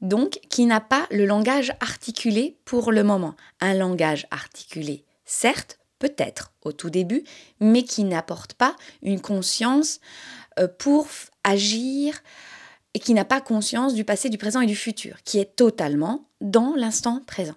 Donc, 0.00 0.40
qui 0.48 0.64
n'a 0.66 0.80
pas 0.80 1.06
le 1.10 1.26
langage 1.26 1.72
articulé 1.80 2.56
pour 2.64 2.92
le 2.92 3.02
moment. 3.02 3.34
Un 3.60 3.74
langage 3.74 4.26
articulé, 4.30 5.04
certes, 5.24 5.77
peut-être 5.98 6.52
au 6.62 6.72
tout 6.72 6.90
début, 6.90 7.24
mais 7.60 7.82
qui 7.82 8.04
n'apporte 8.04 8.54
pas 8.54 8.76
une 9.02 9.20
conscience 9.20 10.00
euh, 10.58 10.68
pour 10.68 11.08
agir 11.44 12.20
et 12.94 13.00
qui 13.00 13.14
n'a 13.14 13.24
pas 13.24 13.40
conscience 13.40 13.94
du 13.94 14.04
passé, 14.04 14.28
du 14.28 14.38
présent 14.38 14.60
et 14.60 14.66
du 14.66 14.76
futur, 14.76 15.22
qui 15.22 15.38
est 15.38 15.56
totalement 15.56 16.28
dans 16.40 16.74
l'instant 16.74 17.22
présent. 17.26 17.56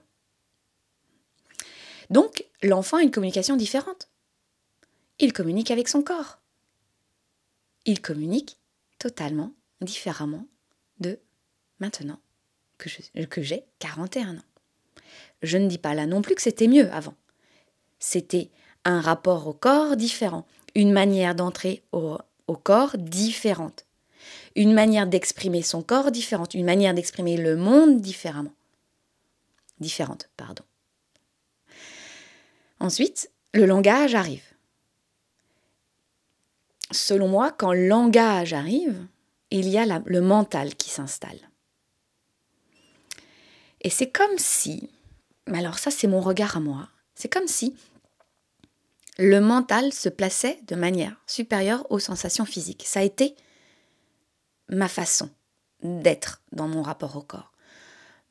Donc, 2.10 2.46
l'enfant 2.62 2.98
a 2.98 3.04
une 3.04 3.12
communication 3.12 3.56
différente. 3.56 4.10
Il 5.20 5.34
communique 5.34 5.72
avec 5.72 5.88
son 5.88 6.02
corps. 6.02 6.40
Il 7.86 8.02
communique 8.02 8.58
totalement 9.00 9.54
différemment 9.80 10.46
de 11.00 11.20
maintenant 11.80 12.20
que 12.78 13.42
j'ai 13.42 13.66
41 13.80 14.38
ans. 14.38 14.44
Je 15.42 15.58
ne 15.58 15.68
dis 15.68 15.78
pas 15.78 15.94
là 15.94 16.06
non 16.06 16.22
plus 16.22 16.36
que 16.36 16.42
c'était 16.42 16.68
mieux 16.68 16.92
avant. 16.92 17.16
C'était 18.02 18.50
un 18.84 19.00
rapport 19.00 19.48
au 19.48 19.54
corps 19.54 19.96
différent, 19.96 20.46
une 20.74 20.92
manière 20.92 21.36
d'entrer 21.36 21.84
au, 21.92 22.18
corps 22.64 22.98
différente, 22.98 23.86
une 24.56 24.74
manière 24.74 25.08
d'exprimer 25.08 25.62
son 25.62 25.84
corps 25.84 26.12
différente, 26.12 26.56
une 26.56 26.66
manière 26.66 26.96
d'exprimer 26.96 27.38
le 27.38 27.56
monde 27.56 28.02
différemment. 28.02 28.54
Différente, 29.80 30.30
pardon. 30.36 30.64
Ensuite, 32.80 33.32
le 33.54 33.66
langage 33.66 34.16
arrive. 34.16 34.44
Selon 36.90 37.30
moi, 37.30 37.52
quand 37.52 37.72
le 37.72 37.88
langage 37.88 38.54
arrive, 38.54 39.06
il 39.52 39.70
y 39.70 39.78
a 39.78 40.02
le 40.04 40.22
mental 40.22 40.76
qui 40.76 40.90
s'installe. 40.90 41.50
Et 43.82 43.92
c'est 43.92 44.10
comme 44.10 44.38
si, 44.38 44.90
alors 45.54 45.78
ça 45.78 45.92
c'est 45.92 46.08
mon 46.08 46.20
regard 46.20 46.58
à 46.58 46.60
moi, 46.60 46.90
c'est 47.16 47.30
comme 47.32 47.48
si 47.48 47.76
le 49.18 49.40
mental 49.40 49.94
se 49.94 50.10
plaçait 50.10 50.60
de 50.68 50.76
manière 50.76 51.22
supérieure 51.28 51.86
aux 51.92 52.00
sensations 52.00 52.46
physiques. 52.46 52.84
Ça 52.86 53.02
a 53.02 53.04
été 53.04 53.36
ma 54.70 54.88
façon 54.88 55.30
d'être 55.84 56.42
dans 56.52 56.68
mon 56.68 56.82
rapport 56.82 57.16
au 57.16 57.22
corps. 57.22 57.52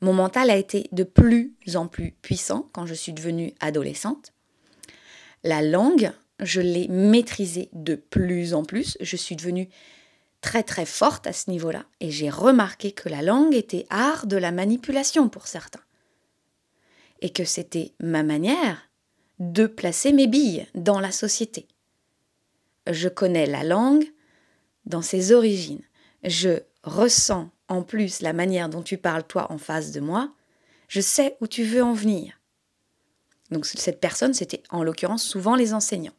Mon 0.01 0.13
mental 0.13 0.49
a 0.49 0.57
été 0.57 0.89
de 0.91 1.03
plus 1.03 1.55
en 1.75 1.87
plus 1.87 2.13
puissant 2.21 2.69
quand 2.73 2.87
je 2.87 2.95
suis 2.95 3.13
devenue 3.13 3.53
adolescente. 3.59 4.33
La 5.43 5.61
langue, 5.61 6.11
je 6.39 6.59
l'ai 6.61 6.87
maîtrisée 6.87 7.69
de 7.73 7.95
plus 7.95 8.55
en 8.55 8.63
plus. 8.63 8.97
Je 8.99 9.15
suis 9.15 9.35
devenue 9.35 9.69
très 10.41 10.63
très 10.63 10.87
forte 10.87 11.27
à 11.27 11.33
ce 11.33 11.51
niveau-là 11.51 11.85
et 11.99 12.09
j'ai 12.09 12.31
remarqué 12.31 12.91
que 12.91 13.09
la 13.09 13.21
langue 13.21 13.53
était 13.53 13.85
art 13.91 14.25
de 14.25 14.37
la 14.37 14.51
manipulation 14.51 15.29
pour 15.29 15.45
certains. 15.47 15.83
Et 17.21 17.29
que 17.29 17.45
c'était 17.45 17.93
ma 17.99 18.23
manière 18.23 18.90
de 19.41 19.65
placer 19.65 20.13
mes 20.13 20.27
billes 20.27 20.67
dans 20.75 20.99
la 20.99 21.11
société. 21.11 21.67
Je 22.85 23.09
connais 23.09 23.47
la 23.47 23.63
langue 23.63 24.05
dans 24.85 25.01
ses 25.01 25.31
origines. 25.31 25.81
Je 26.23 26.59
ressens 26.83 27.49
en 27.67 27.81
plus 27.81 28.21
la 28.21 28.33
manière 28.33 28.69
dont 28.69 28.83
tu 28.83 28.99
parles 28.99 29.25
toi 29.25 29.51
en 29.51 29.57
face 29.57 29.91
de 29.91 29.99
moi. 29.99 30.31
Je 30.87 31.01
sais 31.01 31.37
où 31.41 31.47
tu 31.47 31.63
veux 31.63 31.81
en 31.81 31.93
venir. 31.93 32.39
Donc 33.49 33.65
cette 33.65 33.99
personne, 33.99 34.35
c'était 34.35 34.61
en 34.69 34.83
l'occurrence 34.83 35.23
souvent 35.23 35.55
les 35.55 35.73
enseignants. 35.73 36.13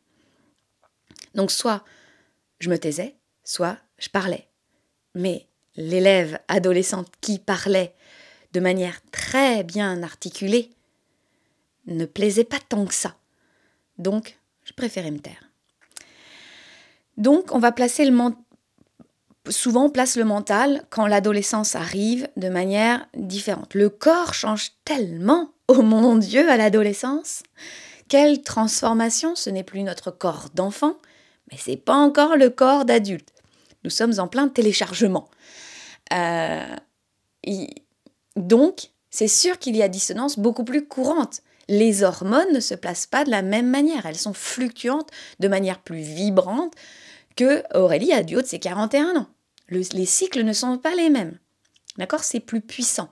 Donc 1.37 1.53
soit 1.53 1.85
je 2.59 2.71
me 2.71 2.79
taisais, 2.79 3.15
soit 3.45 3.79
je 3.99 4.09
parlais. 4.09 4.49
Mais 5.15 5.47
l'élève 5.77 6.41
adolescente 6.49 7.13
qui 7.21 7.39
parlait 7.39 7.95
de 8.53 8.59
manière 8.59 9.01
très 9.13 9.63
bien 9.63 10.03
articulée, 10.03 10.73
ne 11.87 12.07
plaisait 12.07 12.45
pas 12.45 12.59
tant 12.69 12.85
que 12.87 12.95
ça. 12.95 13.17
Donc, 13.99 14.39
je 14.65 14.73
préférais 14.73 15.11
me 15.11 15.19
taire. 15.19 15.51
Donc, 17.17 17.53
on 17.53 17.59
va 17.59 17.73
placer 17.73 18.05
le 18.05 18.13
mental. 18.13 18.39
Souvent, 19.49 19.87
on 19.87 19.91
place 19.91 20.17
le 20.17 20.25
mental 20.25 20.85
quand 20.91 21.09
l'adolescence 21.09 21.75
arrive 21.75 22.29
de 22.37 22.49
manière 22.49 23.09
différente. 23.17 23.75
Le 23.75 23.89
corps 23.89 24.35
change 24.35 24.71
tellement, 24.85 25.51
oh 25.67 25.83
mon 25.83 26.15
Dieu, 26.15 26.49
à 26.49 26.57
l'adolescence. 26.57 27.43
Quelle 28.09 28.43
transformation 28.43 29.35
Ce 29.35 29.51
n'est 29.51 29.65
plus 29.65 29.83
notre 29.83 30.13
corps 30.13 30.51
d'enfant, 30.55 30.97
mais 31.51 31.59
c'est 31.59 31.77
pas 31.77 31.97
encore 31.97 32.37
le 32.37 32.51
corps 32.51 32.85
d'adulte. 32.85 33.33
Nous 33.83 33.91
sommes 33.91 34.15
en 34.19 34.29
plein 34.29 34.49
téléchargement. 34.49 35.29
Euh, 36.13 36.77
donc, 38.37 38.91
c'est 39.11 39.29
sûr 39.29 39.59
qu'il 39.59 39.77
y 39.77 39.83
a 39.83 39.89
dissonance 39.89 40.39
beaucoup 40.39 40.65
plus 40.65 40.87
courante 40.87 41.43
les 41.69 42.03
hormones 42.03 42.53
ne 42.53 42.61
se 42.61 42.75
placent 42.75 43.07
pas 43.07 43.25
de 43.25 43.31
la 43.31 43.43
même 43.43 43.69
manière. 43.69 44.07
Elles 44.07 44.17
sont 44.17 44.35
fluctuantes 44.35 45.11
de 45.41 45.49
manière 45.49 45.81
plus 45.81 46.01
vibrante 46.01 46.75
que 47.37 47.63
Aurélie 47.77 48.13
a 48.13 48.23
du 48.23 48.37
haut 48.37 48.43
de 48.43 48.47
ses 48.47 48.59
41 48.59 49.17
ans. 49.17 49.29
les 49.69 50.07
cycles 50.07 50.43
ne 50.43 50.53
sont 50.53 50.79
pas 50.79 50.95
les 50.95 51.11
mêmes. 51.11 51.39
D'accord? 51.99 52.25
C'est 52.25 52.41
plus 52.41 52.61
puissant. 52.61 53.11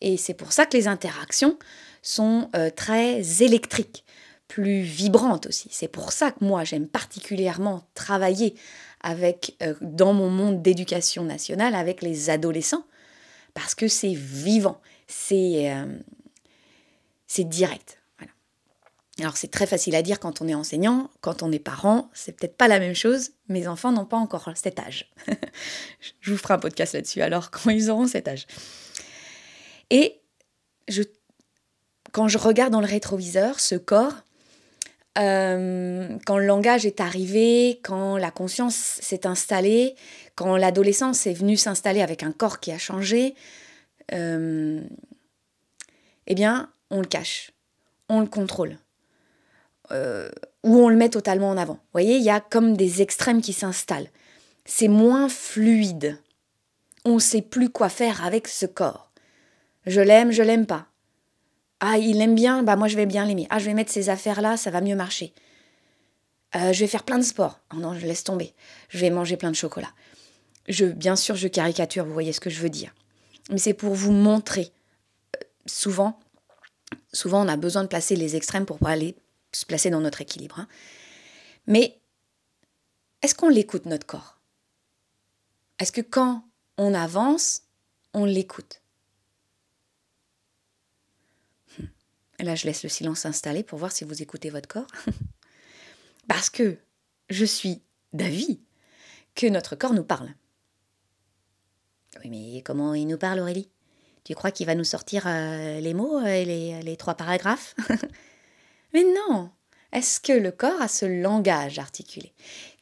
Et 0.00 0.16
c'est 0.16 0.34
pour 0.34 0.52
ça 0.52 0.66
que 0.66 0.76
les 0.76 0.88
interactions 0.88 1.58
sont 2.02 2.48
euh, 2.54 2.70
très 2.70 3.42
électriques, 3.42 4.04
plus 4.46 4.80
vibrantes 4.80 5.46
aussi. 5.46 5.68
C'est 5.72 5.88
pour 5.88 6.12
ça 6.12 6.30
que 6.30 6.44
moi, 6.44 6.64
j'aime 6.64 6.86
particulièrement 6.86 7.82
travailler 7.94 8.54
avec, 9.00 9.56
euh, 9.62 9.74
dans 9.80 10.12
mon 10.12 10.30
monde 10.30 10.62
d'éducation 10.62 11.24
nationale 11.24 11.74
avec 11.74 12.02
les 12.02 12.30
adolescents, 12.30 12.84
parce 13.54 13.74
que 13.74 13.88
c'est 13.88 14.14
vivant, 14.14 14.80
c'est 15.06 15.72
euh, 15.72 15.86
c'est 17.28 17.44
direct. 17.44 18.00
Voilà. 18.18 18.32
Alors 19.20 19.36
c'est 19.36 19.50
très 19.50 19.66
facile 19.66 19.94
à 19.94 20.02
dire 20.02 20.18
quand 20.18 20.42
on 20.42 20.48
est 20.48 20.54
enseignant, 20.54 21.10
quand 21.20 21.44
on 21.44 21.52
est 21.52 21.60
parent, 21.60 22.10
c'est 22.12 22.32
peut-être 22.32 22.56
pas 22.56 22.66
la 22.66 22.80
même 22.80 22.94
chose. 22.94 23.30
Mes 23.48 23.68
enfants 23.68 23.92
n'ont 23.92 24.06
pas 24.06 24.16
encore 24.16 24.50
cet 24.56 24.80
âge. 24.80 25.12
je 26.20 26.32
vous 26.32 26.38
ferai 26.38 26.54
un 26.54 26.58
podcast 26.58 26.94
là-dessus 26.94 27.22
alors 27.22 27.50
quand 27.52 27.70
ils 27.70 27.90
auront 27.90 28.08
cet 28.08 28.26
âge. 28.26 28.46
Et 29.90 30.20
je, 30.88 31.02
quand 32.12 32.26
je 32.26 32.38
regarde 32.38 32.72
dans 32.72 32.80
le 32.80 32.86
rétroviseur 32.86 33.60
ce 33.60 33.76
corps, 33.76 34.14
euh, 35.18 36.16
quand 36.26 36.38
le 36.38 36.46
langage 36.46 36.86
est 36.86 37.00
arrivé, 37.00 37.80
quand 37.82 38.16
la 38.16 38.30
conscience 38.30 38.74
s'est 38.74 39.26
installée, 39.26 39.96
quand 40.36 40.56
l'adolescence 40.56 41.26
est 41.26 41.32
venue 41.32 41.56
s'installer 41.56 42.02
avec 42.02 42.22
un 42.22 42.32
corps 42.32 42.60
qui 42.60 42.70
a 42.70 42.78
changé, 42.78 43.34
euh, 44.12 44.80
eh 46.28 46.34
bien, 46.34 46.70
on 46.90 47.00
le 47.00 47.06
cache, 47.06 47.52
on 48.08 48.20
le 48.20 48.26
contrôle, 48.26 48.78
euh, 49.90 50.30
ou 50.64 50.76
on 50.76 50.88
le 50.88 50.96
met 50.96 51.08
totalement 51.08 51.50
en 51.50 51.56
avant. 51.56 51.74
Vous 51.74 51.92
voyez, 51.92 52.16
il 52.16 52.22
y 52.22 52.30
a 52.30 52.40
comme 52.40 52.76
des 52.76 53.02
extrêmes 53.02 53.40
qui 53.40 53.52
s'installent. 53.52 54.10
C'est 54.64 54.88
moins 54.88 55.28
fluide. 55.28 56.18
On 57.04 57.14
ne 57.14 57.20
sait 57.20 57.42
plus 57.42 57.70
quoi 57.70 57.88
faire 57.88 58.24
avec 58.24 58.48
ce 58.48 58.66
corps. 58.66 59.12
Je 59.86 60.00
l'aime, 60.00 60.30
je 60.30 60.42
l'aime 60.42 60.66
pas. 60.66 60.88
Ah, 61.80 61.96
il 61.96 62.20
aime 62.20 62.34
bien, 62.34 62.62
bah 62.62 62.76
moi 62.76 62.88
je 62.88 62.96
vais 62.96 63.06
bien 63.06 63.24
l'aimer. 63.24 63.46
Ah, 63.50 63.58
je 63.58 63.66
vais 63.66 63.74
mettre 63.74 63.92
ces 63.92 64.10
affaires-là, 64.10 64.56
ça 64.56 64.70
va 64.70 64.80
mieux 64.80 64.96
marcher. 64.96 65.32
Euh, 66.56 66.72
je 66.72 66.80
vais 66.80 66.86
faire 66.86 67.04
plein 67.04 67.18
de 67.18 67.22
sport. 67.22 67.60
Oh 67.72 67.78
non, 67.78 67.94
je 67.94 68.06
laisse 68.06 68.24
tomber. 68.24 68.54
Je 68.88 68.98
vais 68.98 69.10
manger 69.10 69.36
plein 69.36 69.50
de 69.50 69.56
chocolat. 69.56 69.92
je, 70.68 70.86
bien 70.86 71.16
sûr, 71.16 71.36
je 71.36 71.48
caricature, 71.48 72.04
vous 72.04 72.12
voyez 72.12 72.32
ce 72.32 72.40
que 72.40 72.50
je 72.50 72.60
veux 72.60 72.70
dire. 72.70 72.94
Mais 73.50 73.58
c'est 73.58 73.74
pour 73.74 73.94
vous 73.94 74.12
montrer. 74.12 74.72
Euh, 75.36 75.44
souvent, 75.66 76.18
souvent, 77.12 77.44
on 77.44 77.48
a 77.48 77.56
besoin 77.56 77.82
de 77.82 77.88
placer 77.88 78.16
les 78.16 78.36
extrêmes 78.36 78.66
pour 78.66 78.78
aller 78.86 79.16
se 79.52 79.66
placer 79.66 79.90
dans 79.90 80.00
notre 80.00 80.20
équilibre. 80.20 80.60
Hein. 80.60 80.68
Mais 81.66 82.00
est-ce 83.22 83.34
qu'on 83.34 83.48
l'écoute, 83.48 83.86
notre 83.86 84.06
corps? 84.06 84.38
Est-ce 85.78 85.92
que 85.92 86.00
quand 86.00 86.44
on 86.76 86.94
avance, 86.94 87.62
on 88.14 88.24
l'écoute? 88.24 88.82
Hmm. 91.78 91.84
Là, 92.40 92.54
je 92.54 92.66
laisse 92.66 92.82
le 92.82 92.88
silence 92.88 93.20
s'installer 93.20 93.62
pour 93.62 93.78
voir 93.78 93.92
si 93.92 94.04
vous 94.04 94.22
écoutez 94.22 94.50
votre 94.50 94.68
corps. 94.68 94.86
Parce 96.28 96.50
que 96.50 96.78
je 97.30 97.44
suis 97.44 97.82
d'avis 98.12 98.60
que 99.34 99.46
notre 99.46 99.76
corps 99.76 99.94
nous 99.94 100.04
parle. 100.04 100.34
Oui, 102.24 102.30
mais 102.30 102.62
comment 102.62 102.94
il 102.94 103.06
nous 103.06 103.18
parle, 103.18 103.40
Aurélie? 103.40 103.68
Tu 104.28 104.34
crois 104.34 104.50
qu'il 104.50 104.66
va 104.66 104.74
nous 104.74 104.84
sortir 104.84 105.22
euh, 105.24 105.80
les 105.80 105.94
mots 105.94 106.20
et 106.20 106.44
les, 106.44 106.82
les 106.82 106.96
trois 106.98 107.14
paragraphes? 107.14 107.74
Mais 108.92 109.02
non 109.02 109.50
Est-ce 109.90 110.20
que 110.20 110.34
le 110.34 110.50
corps 110.50 110.82
a 110.82 110.88
ce 110.88 111.06
langage 111.06 111.78
articulé? 111.78 112.34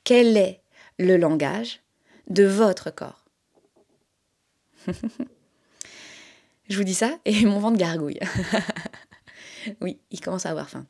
Quel 0.03 0.37
est 0.37 0.61
le 0.99 1.17
langage 1.17 1.83
de 2.29 2.43
votre 2.43 2.91
corps? 2.91 3.25
Je 6.69 6.77
vous 6.77 6.83
dis 6.83 6.95
ça 6.95 7.17
et 7.25 7.45
mon 7.47 7.61
ventre 7.61 7.79
gargouille. 7.79 8.19
oui, 9.81 10.01
il 10.11 10.21
commence 10.21 10.47
à 10.47 10.51
avoir 10.51 10.69
faim. 10.69 10.85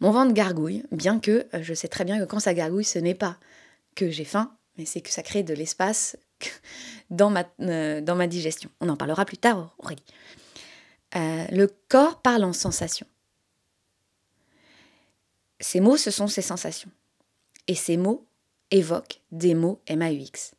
Mon 0.00 0.10
ventre 0.10 0.34
gargouille, 0.34 0.84
bien 0.92 1.18
que 1.18 1.46
euh, 1.54 1.62
je 1.62 1.72
sais 1.72 1.88
très 1.88 2.04
bien 2.04 2.18
que 2.18 2.26
quand 2.26 2.40
ça 2.40 2.52
gargouille, 2.52 2.84
ce 2.84 2.98
n'est 2.98 3.14
pas 3.14 3.38
que 3.94 4.10
j'ai 4.10 4.26
faim, 4.26 4.54
mais 4.76 4.84
c'est 4.84 5.00
que 5.00 5.08
ça 5.08 5.22
crée 5.22 5.42
de 5.42 5.54
l'espace 5.54 6.18
dans 7.10 7.30
ma, 7.30 7.44
euh, 7.60 8.00
dans 8.00 8.16
ma 8.16 8.26
digestion. 8.26 8.70
On 8.80 8.88
en 8.88 8.96
parlera 8.96 9.24
plus 9.24 9.38
tard, 9.38 9.74
Aurélie. 9.78 10.04
Euh, 11.14 11.44
le 11.50 11.68
corps 11.88 12.22
parle 12.22 12.44
en 12.44 12.52
sensations. 12.52 13.06
Ces 15.60 15.80
mots, 15.80 15.96
ce 15.96 16.10
sont 16.10 16.26
ces 16.26 16.42
sensations. 16.42 16.90
Et 17.68 17.74
ces 17.74 17.96
mots 17.96 18.26
évoquent 18.70 19.20
des 19.30 19.54
mots 19.54 19.80
MAUX. 19.88 20.54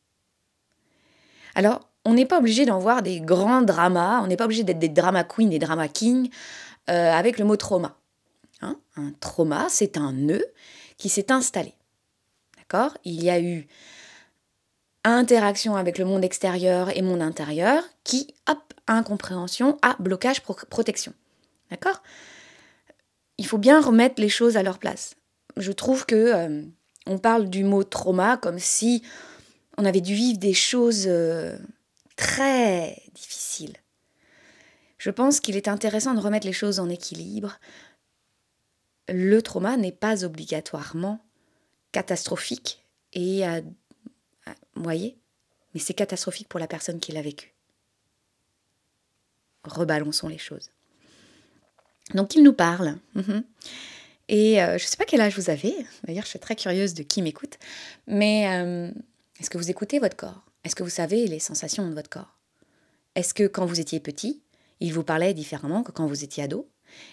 Alors, 1.55 1.89
on 2.05 2.13
n'est 2.13 2.25
pas 2.25 2.39
obligé 2.39 2.65
d'en 2.65 2.79
voir 2.79 3.01
des 3.01 3.21
grands 3.21 3.61
dramas, 3.61 4.21
on 4.21 4.27
n'est 4.27 4.37
pas 4.37 4.45
obligé 4.45 4.63
d'être 4.63 4.79
des 4.79 4.89
drama 4.89 5.23
queens 5.23 5.51
et 5.51 5.59
drama 5.59 5.87
kings 5.87 6.29
euh, 6.89 7.11
avec 7.11 7.37
le 7.39 7.45
mot 7.45 7.55
trauma. 7.55 7.97
Hein 8.61 8.79
un 8.95 9.11
trauma, 9.19 9.67
c'est 9.69 9.97
un 9.97 10.13
nœud 10.13 10.45
qui 10.97 11.09
s'est 11.09 11.31
installé. 11.31 11.73
D'accord? 12.57 12.97
Il 13.03 13.23
y 13.23 13.29
a 13.29 13.39
eu 13.39 13.67
interaction 15.03 15.75
avec 15.75 15.97
le 15.97 16.05
monde 16.05 16.23
extérieur 16.23 16.95
et 16.95 17.01
monde 17.01 17.21
intérieur 17.21 17.83
qui, 18.03 18.33
hop, 18.49 18.59
incompréhension, 18.87 19.77
à 19.81 19.95
blocage, 19.99 20.41
protection. 20.41 21.13
D'accord? 21.69 22.01
Il 23.37 23.45
faut 23.45 23.57
bien 23.57 23.81
remettre 23.81 24.21
les 24.21 24.29
choses 24.29 24.57
à 24.57 24.63
leur 24.63 24.77
place. 24.77 25.15
Je 25.57 25.71
trouve 25.71 26.05
que 26.05 26.15
euh, 26.15 26.63
on 27.05 27.17
parle 27.17 27.49
du 27.49 27.63
mot 27.63 27.83
trauma 27.83 28.37
comme 28.37 28.59
si 28.59 29.03
on 29.77 29.85
avait 29.85 30.01
dû 30.01 30.13
vivre 30.13 30.39
des 30.39 30.53
choses 30.53 31.05
euh, 31.07 31.57
très 32.15 33.01
difficiles. 33.13 33.75
Je 34.97 35.09
pense 35.09 35.39
qu'il 35.39 35.57
est 35.57 35.67
intéressant 35.67 36.13
de 36.13 36.19
remettre 36.19 36.47
les 36.47 36.53
choses 36.53 36.79
en 36.79 36.89
équilibre. 36.89 37.59
Le 39.09 39.41
trauma 39.41 39.75
n'est 39.75 39.91
pas 39.91 40.23
obligatoirement 40.23 41.19
catastrophique 41.91 42.85
et 43.11 43.45
à 43.45 43.61
vous 44.75 44.83
voyez? 44.83 45.17
Mais 45.73 45.79
c'est 45.79 45.93
catastrophique 45.93 46.47
pour 46.47 46.59
la 46.59 46.67
personne 46.67 46.99
qui 46.99 47.11
l'a 47.11 47.21
vécu. 47.21 47.53
Rebalançons 49.63 50.27
les 50.27 50.37
choses. 50.37 50.69
Donc 52.13 52.35
il 52.35 52.43
nous 52.43 52.53
parle. 52.53 52.97
Mhm. 53.15 53.43
Et 54.29 54.61
euh, 54.61 54.77
je 54.77 54.83
ne 54.83 54.87
sais 54.87 54.97
pas 54.97 55.05
quel 55.05 55.21
âge 55.21 55.35
vous 55.35 55.49
avez. 55.49 55.73
D'ailleurs, 56.05 56.23
je 56.23 56.29
suis 56.29 56.39
très 56.39 56.55
curieuse 56.55 56.93
de 56.93 57.03
qui 57.03 57.21
m'écoute. 57.21 57.57
Mais 58.07 58.47
euh, 58.47 58.91
est-ce 59.39 59.49
que 59.49 59.57
vous 59.57 59.69
écoutez 59.69 59.99
votre 59.99 60.15
corps? 60.15 60.45
Est-ce 60.63 60.75
que 60.75 60.83
vous 60.83 60.89
savez 60.89 61.27
les 61.27 61.39
sensations 61.39 61.87
de 61.87 61.93
votre 61.93 62.09
corps? 62.09 62.37
Est-ce 63.15 63.33
que 63.33 63.47
quand 63.47 63.65
vous 63.65 63.79
étiez 63.79 63.99
petit, 63.99 64.41
il 64.79 64.93
vous 64.93 65.03
parlait 65.03 65.33
différemment 65.33 65.83
que 65.83 65.91
quand 65.91 66.07
vous 66.07 66.23
étiez 66.23 66.43
ado? 66.43 66.69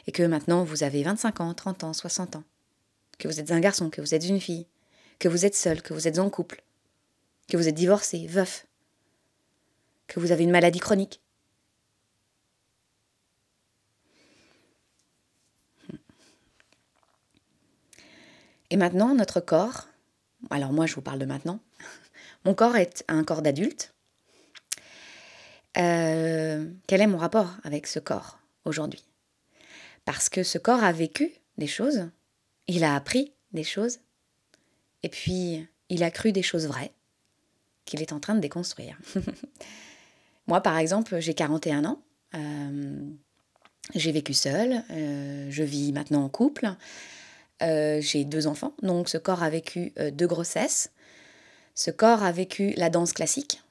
Et 0.07 0.13
que 0.13 0.23
maintenant 0.23 0.63
vous 0.63 0.83
avez 0.83 1.03
25 1.03 1.41
ans, 1.41 1.55
30 1.55 1.85
ans, 1.85 1.93
60 1.93 2.37
ans? 2.37 2.45
Que 3.19 3.29
vous 3.29 3.41
êtes 3.41 3.51
un 3.51 3.61
garçon, 3.61 3.91
que 3.91 4.01
vous 4.01 4.15
êtes 4.15 4.27
une 4.27 4.41
fille? 4.41 4.67
Que 5.19 5.29
vous 5.29 5.45
êtes 5.45 5.57
seul, 5.57 5.83
que 5.83 5.95
vous 5.95 6.07
êtes 6.07 6.19
en 6.19 6.31
couple? 6.31 6.63
Que 7.51 7.59
vous 7.59 7.69
êtes 7.69 7.75
divorcé, 7.75 8.27
veuf, 8.27 8.67
que 10.07 10.19
vous 10.21 10.33
avez 10.33 10.45
une 10.45 10.51
maladie 10.51 10.79
chronique. 10.79 11.21
Et 18.71 18.77
maintenant, 18.77 19.15
notre 19.15 19.41
corps, 19.41 19.89
alors 20.49 20.73
moi 20.73 20.87
je 20.87 20.95
vous 20.95 21.03
parle 21.03 21.19
de 21.19 21.27
maintenant, 21.27 21.61
mon 22.45 22.55
corps 22.55 22.77
est 22.77 23.05
un 23.09 23.25
corps 23.25 23.43
d'adulte. 23.43 23.93
Euh, 25.77 26.71
quel 26.87 27.01
est 27.01 27.07
mon 27.07 27.19
rapport 27.19 27.57
avec 27.65 27.87
ce 27.87 27.99
corps 27.99 28.39
aujourd'hui? 28.65 29.05
Parce 30.05 30.29
que 30.29 30.43
ce 30.43 30.59
corps 30.59 30.83
a 30.83 30.93
vécu 30.93 31.33
des 31.59 31.67
choses, 31.67 32.09
il 32.69 32.85
a 32.85 32.95
appris 32.95 33.35
des 33.53 33.65
choses, 33.65 33.99
et 35.03 35.09
puis 35.09 35.67
il 35.89 36.05
a 36.05 36.11
cru 36.11 36.31
des 36.31 36.43
choses 36.43 36.67
vraies, 36.67 36.93
qu'il 37.91 38.01
est 38.01 38.13
en 38.13 38.21
train 38.21 38.35
de 38.35 38.41
déconstruire. 38.41 38.97
Moi, 40.47 40.61
par 40.61 40.79
exemple, 40.79 41.19
j'ai 41.19 41.35
41 41.35 41.85
ans. 41.85 42.01
Euh, 42.35 43.01
j'ai 43.95 44.13
vécu 44.13 44.33
seule. 44.33 44.85
Euh, 44.91 45.49
je 45.51 45.63
vis 45.63 45.93
maintenant 45.93 46.25
en 46.25 46.29
couple. 46.29 46.71
Euh, 47.63 48.01
j'ai 48.01 48.25
deux 48.25 48.47
enfants. 48.47 48.73
Donc, 48.83 49.09
ce 49.09 49.19
corps 49.19 49.43
a 49.43 49.51
vécu 49.51 49.93
deux 50.13 50.27
grossesses. 50.29 50.91
Ce 51.75 51.91
corps 51.91 52.23
a 52.23 52.33
vécu 52.33 52.73
la 52.77 52.91
danse 52.91 53.13
classique 53.13 53.63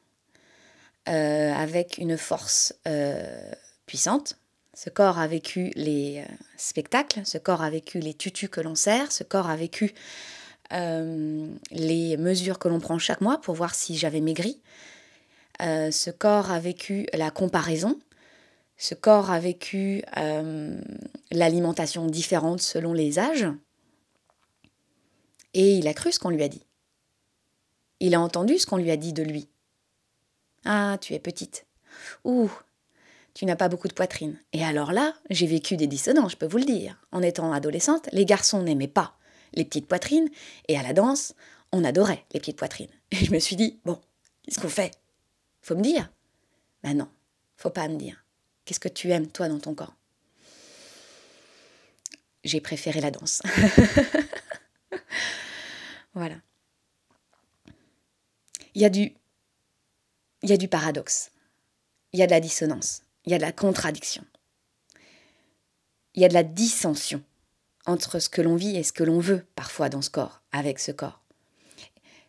avec 1.05 1.97
une 1.97 2.17
force 2.17 2.75
puissante. 3.87 4.37
Ce 4.75 4.91
corps 4.91 5.17
a 5.17 5.27
vécu 5.27 5.71
les 5.75 6.23
spectacles. 6.55 7.21
Ce 7.25 7.39
corps 7.39 7.63
a 7.63 7.69
vécu 7.69 7.99
les 7.99 8.13
tutus 8.13 8.49
que 8.49 8.61
l'on 8.61 8.75
sert. 8.75 9.11
Ce 9.11 9.23
corps 9.23 9.49
a 9.49 9.55
vécu 9.55 9.93
les 10.71 12.17
mesures 12.17 12.59
que 12.59 12.67
l'on 12.67 12.79
prend 12.79 12.99
chaque 12.99 13.21
mois 13.21 13.41
pour 13.41 13.55
voir 13.55 13.73
si 13.75 13.97
j'avais 13.97 14.21
maigri. 14.21 14.61
Euh, 15.61 15.91
ce 15.91 16.09
corps 16.09 16.51
a 16.51 16.59
vécu 16.59 17.07
la 17.13 17.31
comparaison. 17.31 17.99
Ce 18.77 18.95
corps 18.95 19.29
a 19.29 19.39
vécu 19.39 20.03
euh, 20.17 20.79
l'alimentation 21.31 22.05
différente 22.05 22.61
selon 22.61 22.93
les 22.93 23.19
âges. 23.19 23.47
Et 25.53 25.77
il 25.77 25.87
a 25.87 25.93
cru 25.93 26.11
ce 26.11 26.19
qu'on 26.19 26.29
lui 26.29 26.43
a 26.43 26.47
dit. 26.47 26.63
Il 27.99 28.15
a 28.15 28.21
entendu 28.21 28.57
ce 28.57 28.65
qu'on 28.65 28.77
lui 28.77 28.91
a 28.91 28.97
dit 28.97 29.11
de 29.11 29.23
lui. 29.23 29.49
Ah, 30.63 30.97
tu 31.01 31.13
es 31.13 31.19
petite. 31.19 31.65
Ouh, 32.23 32.49
tu 33.33 33.45
n'as 33.45 33.57
pas 33.57 33.67
beaucoup 33.67 33.89
de 33.89 33.93
poitrine. 33.93 34.39
Et 34.53 34.63
alors 34.63 34.93
là, 34.93 35.13
j'ai 35.29 35.47
vécu 35.47 35.75
des 35.75 35.87
dissonances, 35.87 36.33
je 36.33 36.37
peux 36.37 36.47
vous 36.47 36.57
le 36.57 36.65
dire. 36.65 37.01
En 37.11 37.21
étant 37.21 37.51
adolescente, 37.51 38.07
les 38.13 38.25
garçons 38.25 38.63
n'aimaient 38.63 38.87
pas 38.87 39.18
les 39.53 39.65
petites 39.65 39.87
poitrines, 39.87 40.29
et 40.67 40.77
à 40.77 40.83
la 40.83 40.93
danse, 40.93 41.33
on 41.71 41.83
adorait 41.83 42.25
les 42.33 42.39
petites 42.39 42.57
poitrines. 42.57 42.89
Et 43.11 43.17
je 43.17 43.31
me 43.31 43.39
suis 43.39 43.55
dit, 43.55 43.79
bon, 43.85 43.99
qu'est-ce 44.43 44.59
qu'on 44.59 44.69
fait? 44.69 44.91
Faut 45.61 45.75
me 45.75 45.81
dire. 45.81 46.11
Ben 46.83 46.95
non, 46.95 47.09
faut 47.57 47.69
pas 47.69 47.87
me 47.87 47.97
dire. 47.97 48.23
Qu'est-ce 48.65 48.79
que 48.79 48.87
tu 48.87 49.11
aimes, 49.11 49.27
toi, 49.27 49.49
dans 49.49 49.59
ton 49.59 49.75
corps? 49.75 49.95
J'ai 52.43 52.61
préféré 52.61 53.01
la 53.01 53.11
danse. 53.11 53.41
voilà. 56.13 56.35
Il 58.75 58.81
y 58.81 58.85
a 58.85 58.89
du 58.89 59.13
il 60.41 60.49
y 60.49 60.53
a 60.53 60.57
du 60.57 60.67
paradoxe. 60.67 61.31
Il 62.13 62.19
y 62.19 62.23
a 62.23 62.25
de 62.25 62.31
la 62.31 62.39
dissonance, 62.39 63.03
il 63.25 63.31
y 63.31 63.35
a 63.35 63.37
de 63.37 63.43
la 63.43 63.51
contradiction. 63.51 64.25
Il 66.15 66.21
y 66.21 66.25
a 66.25 66.27
de 66.27 66.33
la 66.33 66.43
dissension 66.43 67.23
entre 67.89 68.19
ce 68.19 68.29
que 68.29 68.41
l'on 68.41 68.55
vit 68.55 68.77
et 68.77 68.83
ce 68.83 68.93
que 68.93 69.03
l'on 69.03 69.19
veut 69.19 69.45
parfois 69.55 69.89
dans 69.89 70.01
ce 70.01 70.09
corps, 70.09 70.43
avec 70.51 70.79
ce 70.79 70.91
corps. 70.91 71.23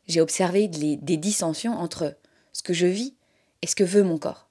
J'ai 0.06 0.20
observé 0.20 0.66
des 0.68 1.16
dissensions 1.16 1.74
entre 1.74 2.16
ce 2.52 2.62
que 2.62 2.72
je 2.72 2.86
vis 2.86 3.14
et 3.62 3.66
ce 3.66 3.76
que 3.76 3.84
veut 3.84 4.02
mon 4.02 4.18
corps. 4.18 4.48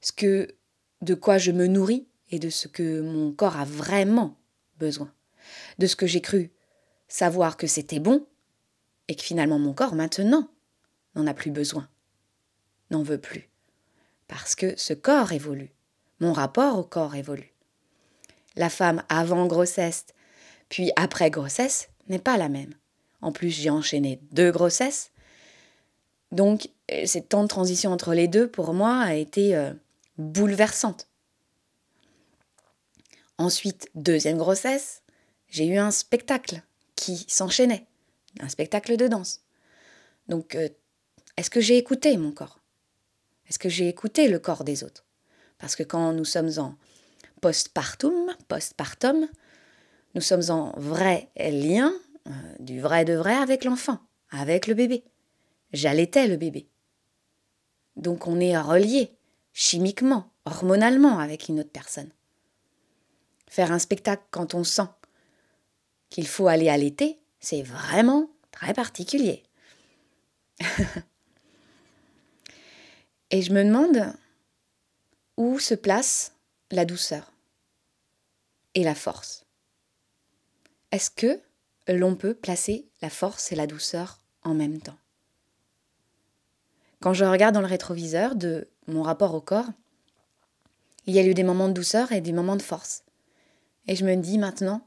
Ce 0.00 0.12
que, 0.12 0.54
de 1.00 1.14
quoi 1.14 1.38
je 1.38 1.52
me 1.52 1.66
nourris 1.66 2.06
et 2.30 2.38
de 2.38 2.50
ce 2.50 2.68
que 2.68 3.00
mon 3.00 3.32
corps 3.32 3.56
a 3.56 3.64
vraiment 3.64 4.36
besoin. 4.78 5.12
De 5.78 5.86
ce 5.86 5.96
que 5.96 6.06
j'ai 6.06 6.20
cru 6.20 6.50
savoir 7.08 7.56
que 7.56 7.66
c'était 7.66 8.00
bon 8.00 8.26
et 9.08 9.14
que 9.14 9.22
finalement 9.22 9.58
mon 9.58 9.72
corps 9.72 9.94
maintenant 9.94 10.50
n'en 11.14 11.26
a 11.26 11.34
plus 11.34 11.52
besoin, 11.52 11.88
n'en 12.90 13.02
veut 13.02 13.20
plus. 13.20 13.48
Parce 14.26 14.56
que 14.56 14.76
ce 14.76 14.92
corps 14.92 15.32
évolue, 15.32 15.72
mon 16.18 16.32
rapport 16.32 16.78
au 16.78 16.84
corps 16.84 17.14
évolue 17.14 17.53
la 18.56 18.70
femme 18.70 19.02
avant 19.08 19.46
grossesse, 19.46 20.06
puis 20.68 20.90
après 20.96 21.30
grossesse, 21.30 21.88
n'est 22.08 22.18
pas 22.18 22.36
la 22.36 22.48
même. 22.48 22.74
En 23.20 23.32
plus, 23.32 23.50
j'ai 23.50 23.70
enchaîné 23.70 24.20
deux 24.32 24.52
grossesses. 24.52 25.10
Donc, 26.32 26.68
cette 27.06 27.30
temps 27.30 27.42
de 27.42 27.48
transition 27.48 27.92
entre 27.92 28.12
les 28.14 28.28
deux, 28.28 28.48
pour 28.48 28.74
moi, 28.74 29.00
a 29.00 29.14
été 29.14 29.56
euh, 29.56 29.72
bouleversante. 30.18 31.08
Ensuite, 33.38 33.88
deuxième 33.94 34.38
grossesse, 34.38 35.02
j'ai 35.48 35.66
eu 35.66 35.78
un 35.78 35.90
spectacle 35.90 36.62
qui 36.96 37.24
s'enchaînait, 37.28 37.86
un 38.40 38.48
spectacle 38.48 38.96
de 38.96 39.08
danse. 39.08 39.40
Donc, 40.28 40.54
euh, 40.54 40.68
est-ce 41.36 41.50
que 41.50 41.60
j'ai 41.60 41.78
écouté 41.78 42.16
mon 42.16 42.32
corps? 42.32 42.60
Est-ce 43.48 43.58
que 43.58 43.68
j'ai 43.68 43.88
écouté 43.88 44.28
le 44.28 44.38
corps 44.38 44.64
des 44.64 44.84
autres? 44.84 45.04
Parce 45.58 45.76
que 45.76 45.82
quand 45.82 46.12
nous 46.12 46.24
sommes 46.24 46.50
en 46.58 46.76
postpartum, 47.44 48.32
postpartum, 48.48 49.28
nous 50.14 50.22
sommes 50.22 50.48
en 50.48 50.72
vrai 50.78 51.28
lien, 51.36 51.92
euh, 52.26 52.30
du 52.58 52.80
vrai 52.80 53.04
de 53.04 53.12
vrai 53.12 53.34
avec 53.34 53.64
l'enfant, 53.64 53.98
avec 54.30 54.66
le 54.66 54.72
bébé. 54.72 55.04
J'allaitais 55.74 56.26
le 56.26 56.38
bébé. 56.38 56.70
Donc 57.96 58.26
on 58.26 58.40
est 58.40 58.56
relié 58.58 59.14
chimiquement, 59.52 60.32
hormonalement 60.46 61.18
avec 61.18 61.50
une 61.50 61.60
autre 61.60 61.68
personne. 61.70 62.08
Faire 63.50 63.72
un 63.72 63.78
spectacle 63.78 64.24
quand 64.30 64.54
on 64.54 64.64
sent 64.64 64.88
qu'il 66.08 66.26
faut 66.26 66.48
aller 66.48 66.70
allaiter, 66.70 67.20
c'est 67.40 67.60
vraiment 67.60 68.30
très 68.52 68.72
particulier. 68.72 69.42
Et 73.30 73.42
je 73.42 73.52
me 73.52 73.62
demande 73.62 74.14
où 75.36 75.58
se 75.58 75.74
place 75.74 76.32
la 76.70 76.86
douceur 76.86 77.33
et 78.74 78.84
la 78.84 78.94
force. 78.94 79.44
Est-ce 80.92 81.10
que 81.10 81.40
l'on 81.88 82.16
peut 82.16 82.34
placer 82.34 82.86
la 83.02 83.10
force 83.10 83.52
et 83.52 83.56
la 83.56 83.66
douceur 83.66 84.20
en 84.42 84.54
même 84.54 84.80
temps? 84.80 84.98
Quand 87.00 87.14
je 87.14 87.24
regarde 87.24 87.54
dans 87.54 87.60
le 87.60 87.66
rétroviseur 87.66 88.34
de 88.34 88.68
mon 88.86 89.02
rapport 89.02 89.34
au 89.34 89.40
corps, 89.40 89.68
il 91.06 91.14
y 91.14 91.18
a 91.18 91.24
eu 91.24 91.34
des 91.34 91.42
moments 91.42 91.68
de 91.68 91.74
douceur 91.74 92.12
et 92.12 92.20
des 92.20 92.32
moments 92.32 92.56
de 92.56 92.62
force. 92.62 93.02
Et 93.86 93.96
je 93.96 94.04
me 94.04 94.16
dis 94.16 94.38
maintenant, 94.38 94.86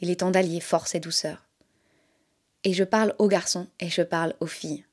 il 0.00 0.10
est 0.10 0.20
temps 0.20 0.30
d'allier 0.30 0.60
force 0.60 0.94
et 0.94 1.00
douceur. 1.00 1.46
Et 2.64 2.72
je 2.72 2.84
parle 2.84 3.14
aux 3.18 3.28
garçons 3.28 3.68
et 3.78 3.88
je 3.88 4.02
parle 4.02 4.34
aux 4.40 4.46
filles. 4.46 4.84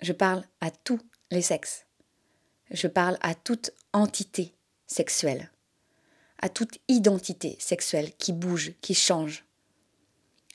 Je 0.00 0.12
parle 0.12 0.44
à 0.60 0.70
tous 0.70 1.00
les 1.30 1.42
sexes. 1.42 1.86
Je 2.72 2.88
parle 2.88 3.18
à 3.20 3.34
toute 3.34 3.70
entité 3.92 4.52
sexuelle, 4.86 5.50
à 6.42 6.48
toute 6.48 6.78
identité 6.88 7.56
sexuelle 7.60 8.12
qui 8.16 8.32
bouge, 8.32 8.74
qui 8.80 8.94
change. 8.94 9.44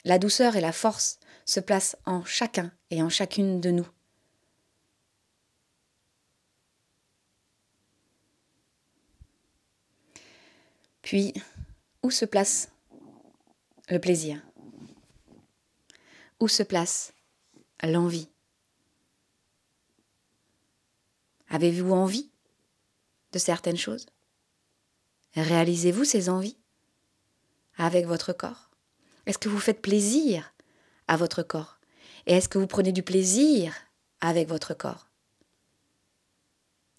La 0.04 0.20
douceur 0.20 0.56
et 0.56 0.62
la 0.62 0.74
force 0.74 1.20
se 1.46 1.60
placent 1.60 1.98
en 2.06 2.24
chacun 2.26 2.72
et 2.92 3.02
en 3.02 3.10
chacune 3.10 3.62
de 3.62 3.72
nous. 3.72 3.88
Puis, 11.02 11.34
où 12.04 12.12
se 12.12 12.26
place 12.26 12.70
le 13.90 14.00
plaisir? 14.00 14.42
Où 16.42 16.50
se 16.50 16.64
place 16.64 17.14
l'envie? 17.82 18.28
Avez-vous 21.48 21.94
envie 21.94 22.30
de 23.32 23.40
certaines 23.40 23.78
choses? 23.78 24.06
Réalisez-vous 25.38 26.04
ces 26.04 26.30
envies 26.30 26.58
avec 27.78 28.06
votre 28.06 28.34
corps? 28.34 28.70
Est-ce 29.26 29.38
que 29.38 29.50
vous 29.50 29.60
faites 29.60 29.82
plaisir 29.82 30.54
à 31.08 31.16
votre 31.16 31.44
corps? 31.44 31.80
Et 32.26 32.34
est-ce 32.34 32.50
que 32.50 32.58
vous 32.58 32.68
prenez 32.68 32.92
du 32.92 33.04
plaisir 33.04 33.74
avec 34.20 34.50
votre 34.50 34.74
corps? 34.74 35.08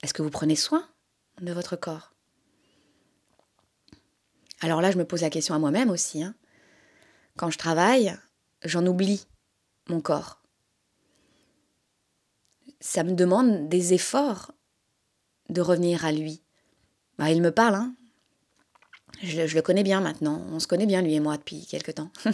Est-ce 0.03 0.14
que 0.14 0.22
vous 0.22 0.31
prenez 0.31 0.57
soin 0.57 0.88
de 1.40 1.53
votre 1.53 1.77
corps? 1.77 2.14
Alors 4.61 4.81
là, 4.81 4.90
je 4.90 4.98
me 4.98 5.05
pose 5.05 5.22
la 5.22 5.31
question 5.31 5.55
à 5.55 5.59
moi-même 5.59 5.90
aussi. 5.90 6.22
Hein. 6.22 6.35
Quand 7.37 7.51
je 7.51 7.59
travaille, 7.59 8.16
j'en 8.64 8.87
oublie 8.87 9.27
mon 9.88 10.01
corps 10.01 10.38
ça 12.81 13.03
me 13.03 13.12
demande 13.12 13.68
des 13.68 13.94
efforts 13.94 14.53
de 15.48 15.61
revenir 15.61 16.05
à 16.05 16.12
lui. 16.12 16.42
Bah, 17.18 17.31
il 17.31 17.42
me 17.42 17.51
parle, 17.51 17.74
hein. 17.74 17.94
Je, 19.22 19.42
le 19.42 19.62
connais 19.62 19.83
bien 19.83 20.00
maintenant. 20.00 20.42
On 20.52 20.61
se 20.61 20.66
connaît 20.66 20.87
bien, 20.87 21.02
lui 21.02 21.14
et 21.14 21.20
moi, 21.20 21.37
depuis 21.37 21.66
quelque 21.66 21.92
temps. 21.92 22.11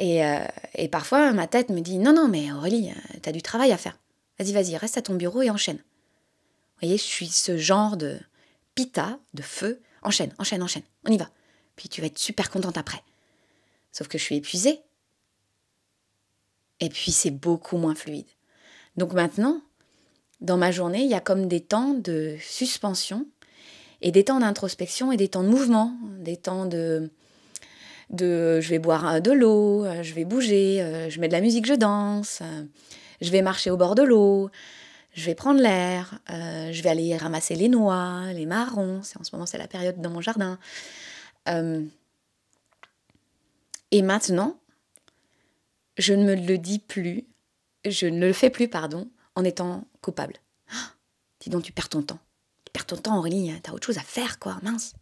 Euh, 0.00 0.46
et, 0.74 0.88
parfois, 0.88 1.34
ma 1.34 1.46
tête 1.46 1.68
me 1.68 1.80
dit 1.80 1.98
Non, 1.98 2.14
non, 2.14 2.26
mais 2.26 2.50
Aurélie, 2.50 2.88
euh, 2.88 3.18
t'as 3.20 3.30
du 3.30 3.42
travail 3.42 3.72
à 3.72 3.76
faire. 3.76 3.98
Vas-y, 4.38 4.52
vas-y, 4.54 4.74
reste 4.78 4.96
à 4.96 5.02
ton 5.02 5.16
bureau 5.16 5.42
et 5.42 5.50
enchaîne. 5.50 5.76
Vous 5.76 6.80
voyez, 6.80 6.96
je 6.96 7.02
suis 7.02 7.26
ce 7.26 7.58
genre 7.58 7.98
de 7.98 8.18
pita, 8.74 9.18
de 9.34 9.42
feu. 9.42 9.82
Enchaîne, 10.00 10.32
enchaîne, 10.38 10.62
enchaîne. 10.62 10.84
On 11.06 11.12
y 11.12 11.18
va. 11.18 11.28
Puis 11.76 11.90
tu 11.90 12.00
vas 12.00 12.06
être 12.06 12.18
super 12.18 12.50
contente 12.50 12.78
après. 12.78 13.02
Sauf 13.92 14.08
que 14.08 14.16
je 14.16 14.24
suis 14.24 14.36
épuisée. 14.36 14.80
Et 16.80 16.88
puis 16.88 17.12
c'est 17.12 17.30
beaucoup 17.30 17.76
moins 17.76 17.94
fluide. 17.94 18.26
Donc 18.96 19.12
maintenant, 19.12 19.60
dans 20.40 20.56
ma 20.56 20.72
journée, 20.72 21.02
il 21.02 21.10
y 21.10 21.14
a 21.14 21.20
comme 21.20 21.46
des 21.46 21.60
temps 21.60 21.94
de 21.94 22.36
suspension 22.40 23.26
et 24.02 24.10
des 24.10 24.24
temps 24.24 24.40
d'introspection 24.40 25.12
et 25.12 25.16
des 25.16 25.28
temps 25.28 25.44
de 25.44 25.48
mouvement, 25.48 25.96
des 26.18 26.36
temps 26.36 26.66
de, 26.66 27.10
je 28.10 28.68
vais 28.68 28.78
boire 28.78 29.22
de 29.22 29.30
l'eau, 29.30 29.86
je 30.02 30.12
vais 30.12 30.24
bouger, 30.24 30.82
euh, 30.82 31.08
je 31.08 31.20
mets 31.20 31.28
de 31.28 31.32
la 31.32 31.40
musique, 31.40 31.66
je 31.66 31.74
danse, 31.74 32.40
euh, 32.42 32.64
je 33.20 33.30
vais 33.30 33.42
marcher 33.42 33.70
au 33.70 33.76
bord 33.76 33.94
de 33.94 34.02
l'eau, 34.02 34.50
je 35.14 35.24
vais 35.24 35.36
prendre 35.36 35.60
l'air, 35.60 36.18
euh, 36.30 36.72
je 36.72 36.82
vais 36.82 36.90
aller 36.90 37.16
ramasser 37.16 37.54
les 37.54 37.68
noix, 37.68 38.32
les 38.32 38.46
marrons, 38.46 38.98
en 38.98 39.24
ce 39.24 39.30
moment 39.32 39.46
c'est 39.46 39.58
la 39.58 39.68
période 39.68 40.00
dans 40.00 40.10
mon 40.10 40.20
jardin. 40.20 40.58
et 43.90 44.02
maintenant, 44.02 44.58
je 45.96 46.14
ne 46.14 46.24
me 46.24 46.34
le 46.34 46.58
dis 46.58 46.80
plus, 46.80 47.24
je 47.84 48.06
ne 48.06 48.26
le 48.26 48.32
fais 48.32 48.50
plus, 48.50 48.68
pardon, 48.68 49.08
en 49.34 49.44
étant 49.44 49.84
coupable. 50.00 50.34
Dis 51.40 51.50
donc, 51.50 51.64
tu 51.64 51.72
perds 51.72 51.88
ton 51.88 52.02
temps. 52.02 52.20
Perds 52.72 52.86
ton 52.86 52.96
temps, 52.96 53.18
Aurélie, 53.18 53.52
t'as 53.62 53.72
autre 53.72 53.86
chose 53.86 53.98
à 53.98 54.02
faire, 54.02 54.38
quoi, 54.38 54.58
mince. 54.62 54.94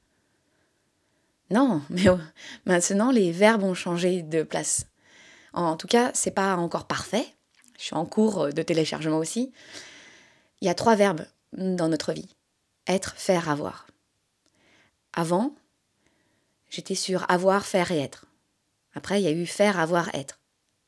Non, 1.50 1.82
mais 1.90 2.08
oh, 2.08 2.18
maintenant, 2.64 3.10
les 3.10 3.32
verbes 3.32 3.62
ont 3.62 3.74
changé 3.74 4.22
de 4.22 4.42
place. 4.42 4.86
En 5.52 5.76
tout 5.76 5.86
cas, 5.86 6.10
c'est 6.14 6.30
pas 6.30 6.56
encore 6.56 6.86
parfait. 6.86 7.26
Je 7.78 7.84
suis 7.84 7.96
en 7.96 8.06
cours 8.06 8.52
de 8.52 8.62
téléchargement 8.62 9.18
aussi. 9.18 9.52
Il 10.60 10.66
y 10.66 10.70
a 10.70 10.74
trois 10.74 10.96
verbes 10.96 11.26
dans 11.52 11.88
notre 11.88 12.12
vie 12.12 12.28
être, 12.86 13.14
faire, 13.16 13.48
avoir. 13.48 13.86
Avant, 15.12 15.54
j'étais 16.68 16.94
sur 16.94 17.30
avoir, 17.30 17.64
faire 17.64 17.92
et 17.92 18.00
être. 18.00 18.26
Après, 18.94 19.20
il 19.20 19.24
y 19.24 19.28
a 19.28 19.32
eu 19.32 19.46
faire, 19.46 19.78
avoir, 19.78 20.12
être. 20.14 20.40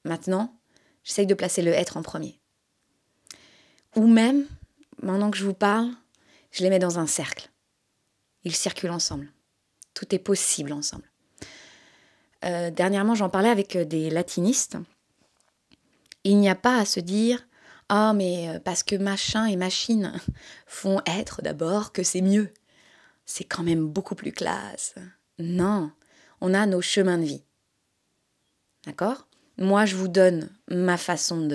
Maintenant, 0.04 0.58
J'essaye 1.04 1.26
de 1.26 1.34
placer 1.34 1.62
le 1.62 1.72
être 1.72 1.96
en 1.96 2.02
premier. 2.02 2.38
Ou 3.96 4.06
même, 4.06 4.46
maintenant 5.02 5.30
que 5.30 5.36
je 5.36 5.44
vous 5.44 5.54
parle, 5.54 5.90
je 6.52 6.62
les 6.62 6.70
mets 6.70 6.78
dans 6.78 6.98
un 6.98 7.06
cercle. 7.06 7.50
Ils 8.44 8.54
circulent 8.54 8.90
ensemble. 8.90 9.32
Tout 9.94 10.14
est 10.14 10.18
possible 10.18 10.72
ensemble. 10.72 11.10
Euh, 12.44 12.70
dernièrement, 12.70 13.14
j'en 13.14 13.28
parlais 13.28 13.48
avec 13.48 13.76
euh, 13.76 13.84
des 13.84 14.10
latinistes. 14.10 14.76
Il 16.24 16.38
n'y 16.38 16.48
a 16.48 16.54
pas 16.54 16.78
à 16.78 16.84
se 16.84 17.00
dire 17.00 17.46
Ah, 17.88 18.12
mais 18.14 18.48
euh, 18.48 18.58
parce 18.58 18.82
que 18.82 18.96
machin 18.96 19.46
et 19.46 19.56
machine 19.56 20.12
font 20.66 21.00
être 21.06 21.42
d'abord 21.42 21.92
que 21.92 22.02
c'est 22.02 22.20
mieux. 22.20 22.52
C'est 23.24 23.44
quand 23.44 23.62
même 23.62 23.86
beaucoup 23.86 24.14
plus 24.14 24.32
classe. 24.32 24.94
Non, 25.38 25.92
on 26.40 26.54
a 26.54 26.66
nos 26.66 26.82
chemins 26.82 27.18
de 27.18 27.24
vie. 27.24 27.44
D'accord? 28.86 29.28
Moi, 29.58 29.86
je 29.86 29.94
vous 29.94 30.08
donne 30.08 30.50
ma 30.68 30.96
façon 30.96 31.46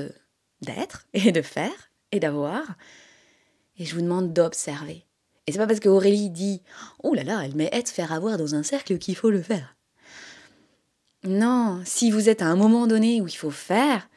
d'être 0.62 1.08
et 1.14 1.32
de 1.32 1.42
faire 1.42 1.92
et 2.12 2.20
d'avoir. 2.20 2.64
Et 3.78 3.86
je 3.86 3.96
vous 3.96 4.02
demande 4.02 4.34
d'observer. 4.34 5.06
Et 5.46 5.52
c'est 5.52 5.58
pas 5.58 5.68
parce 5.68 5.80
que 5.80 5.90
Aurélie 5.90 6.30
dit 6.30 6.62
Oh 7.04 7.14
là 7.14 7.24
là, 7.24 7.42
elle 7.44 7.56
met 7.56 7.70
être 7.72 7.90
faire 7.90 8.12
avoir 8.12 8.38
dans 8.38 8.56
un 8.56 8.64
cercle 8.64 8.98
qu'il 8.98 9.16
faut 9.16 9.30
le 9.30 9.42
faire. 9.42 9.76
Non, 11.24 11.82
si 11.86 12.12
vous 12.12 12.30
êtes 12.30 12.42
à 12.42 12.48
un 12.48 12.56
moment 12.56 12.88
donné 12.88 13.22
où 13.22 13.28
il 13.28 13.36
faut 13.36 13.52
faire, 13.52 14.10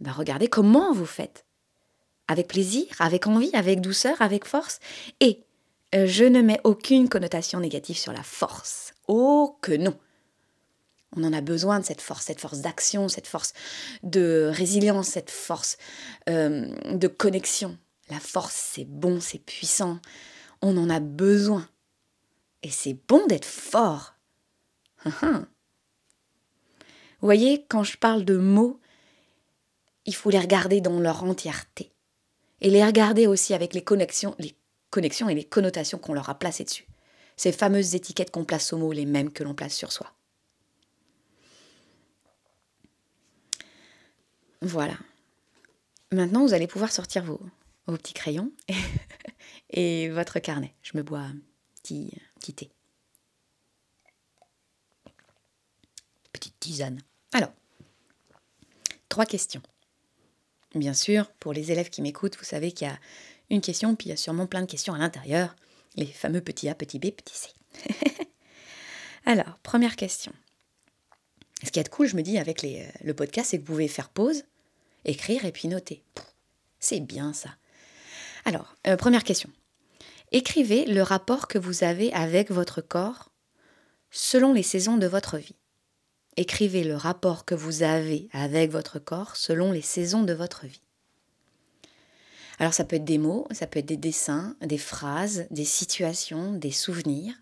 ben 0.00 0.12
regardez 0.12 0.48
comment 0.48 0.92
vous 0.92 1.06
faites. 1.06 1.44
Avec 2.28 2.48
plaisir, 2.48 2.86
avec 2.98 3.26
envie, 3.26 3.50
avec 3.54 3.80
douceur, 3.80 4.20
avec 4.20 4.44
force. 4.44 4.80
Et 5.20 5.44
euh, 5.94 6.06
je 6.06 6.24
ne 6.24 6.42
mets 6.42 6.60
aucune 6.64 7.08
connotation 7.08 7.60
négative 7.60 7.96
sur 7.96 8.12
la 8.12 8.22
force. 8.22 8.92
Oh 9.08 9.56
que 9.60 9.72
non. 9.72 9.96
On 11.16 11.22
en 11.22 11.32
a 11.32 11.40
besoin 11.40 11.78
de 11.78 11.84
cette 11.84 12.00
force, 12.00 12.24
cette 12.24 12.40
force 12.40 12.60
d'action, 12.60 13.08
cette 13.08 13.28
force 13.28 13.52
de 14.02 14.50
résilience, 14.52 15.08
cette 15.08 15.30
force 15.30 15.76
euh, 16.28 16.66
de 16.92 17.06
connexion. 17.06 17.78
Force, 18.20 18.54
c'est 18.54 18.84
bon, 18.84 19.20
c'est 19.20 19.38
puissant. 19.38 19.98
On 20.62 20.76
en 20.76 20.90
a 20.90 21.00
besoin. 21.00 21.68
Et 22.62 22.70
c'est 22.70 22.96
bon 23.08 23.26
d'être 23.26 23.44
fort. 23.44 24.14
Vous 25.04 27.28
voyez, 27.28 27.64
quand 27.68 27.84
je 27.84 27.96
parle 27.96 28.24
de 28.24 28.36
mots, 28.36 28.80
il 30.06 30.14
faut 30.14 30.30
les 30.30 30.38
regarder 30.38 30.80
dans 30.80 31.00
leur 31.00 31.24
entièreté. 31.24 31.92
Et 32.60 32.70
les 32.70 32.84
regarder 32.84 33.26
aussi 33.26 33.54
avec 33.54 33.74
les 33.74 33.82
connexions, 33.82 34.34
les 34.38 34.54
connexions 34.90 35.28
et 35.28 35.34
les 35.34 35.44
connotations 35.44 35.98
qu'on 35.98 36.14
leur 36.14 36.28
a 36.28 36.38
placées 36.38 36.64
dessus. 36.64 36.86
Ces 37.36 37.52
fameuses 37.52 37.94
étiquettes 37.94 38.30
qu'on 38.30 38.44
place 38.44 38.72
aux 38.72 38.78
mots, 38.78 38.92
les 38.92 39.06
mêmes 39.06 39.32
que 39.32 39.42
l'on 39.42 39.54
place 39.54 39.74
sur 39.74 39.92
soi. 39.92 40.12
Voilà. 44.62 44.94
Maintenant, 46.12 46.46
vous 46.46 46.54
allez 46.54 46.66
pouvoir 46.66 46.92
sortir 46.92 47.24
vos, 47.24 47.40
petits 47.92 48.14
crayons 48.14 48.50
et, 49.70 50.08
votre 50.10 50.38
carnet. 50.38 50.74
Je 50.82 50.96
me 50.96 51.02
bois 51.02 51.20
un 51.20 51.36
petit, 51.82 52.12
thé. 52.54 52.70
Petite 56.32 56.58
tisane. 56.58 57.00
Alors, 57.32 57.52
trois 59.08 59.26
questions. 59.26 59.62
Bien 60.74 60.94
sûr, 60.94 61.30
pour 61.38 61.52
les 61.52 61.70
élèves 61.70 61.90
qui 61.90 62.02
m'écoutent, 62.02 62.36
vous 62.36 62.44
savez 62.44 62.72
qu'il 62.72 62.88
y 62.88 62.90
a 62.90 62.98
une 63.50 63.60
question, 63.60 63.94
puis 63.94 64.08
il 64.08 64.10
y 64.10 64.14
a 64.14 64.16
sûrement 64.16 64.46
plein 64.46 64.62
de 64.62 64.70
questions 64.70 64.94
à 64.94 64.98
l'intérieur. 64.98 65.54
Les 65.94 66.06
fameux 66.06 66.40
petits 66.40 66.68
A, 66.68 66.74
petit 66.74 66.98
B, 66.98 67.10
petit 67.12 67.36
C. 67.36 67.48
Alors, 69.26 69.58
première 69.62 69.94
question. 69.94 70.32
Ce 71.62 71.70
qui 71.70 71.78
est 71.78 71.88
cool, 71.88 72.08
je 72.08 72.16
me 72.16 72.22
dis, 72.22 72.38
avec 72.38 72.62
les, 72.62 72.86
le 73.02 73.14
podcast, 73.14 73.50
c'est 73.50 73.58
que 73.58 73.62
vous 73.62 73.72
pouvez 73.72 73.88
faire 73.88 74.08
pause, 74.08 74.44
écrire 75.04 75.44
et 75.44 75.52
puis 75.52 75.68
noter. 75.68 76.02
C'est 76.80 77.00
bien 77.00 77.32
ça. 77.32 77.50
Alors, 78.44 78.76
euh, 78.86 78.96
première 78.96 79.24
question. 79.24 79.50
Écrivez 80.32 80.84
le 80.84 81.02
rapport 81.02 81.48
que 81.48 81.58
vous 81.58 81.84
avez 81.84 82.12
avec 82.12 82.50
votre 82.50 82.80
corps 82.80 83.30
selon 84.10 84.52
les 84.52 84.62
saisons 84.62 84.96
de 84.96 85.06
votre 85.06 85.38
vie. 85.38 85.56
Écrivez 86.36 86.84
le 86.84 86.96
rapport 86.96 87.44
que 87.44 87.54
vous 87.54 87.82
avez 87.82 88.28
avec 88.32 88.70
votre 88.70 88.98
corps 88.98 89.36
selon 89.36 89.72
les 89.72 89.82
saisons 89.82 90.22
de 90.22 90.32
votre 90.32 90.66
vie. 90.66 90.82
Alors 92.58 92.74
ça 92.74 92.84
peut 92.84 92.96
être 92.96 93.04
des 93.04 93.18
mots, 93.18 93.46
ça 93.50 93.66
peut 93.66 93.80
être 93.80 93.86
des 93.86 93.96
dessins, 93.96 94.56
des 94.60 94.78
phrases, 94.78 95.46
des 95.50 95.64
situations, 95.64 96.52
des 96.52 96.70
souvenirs. 96.70 97.34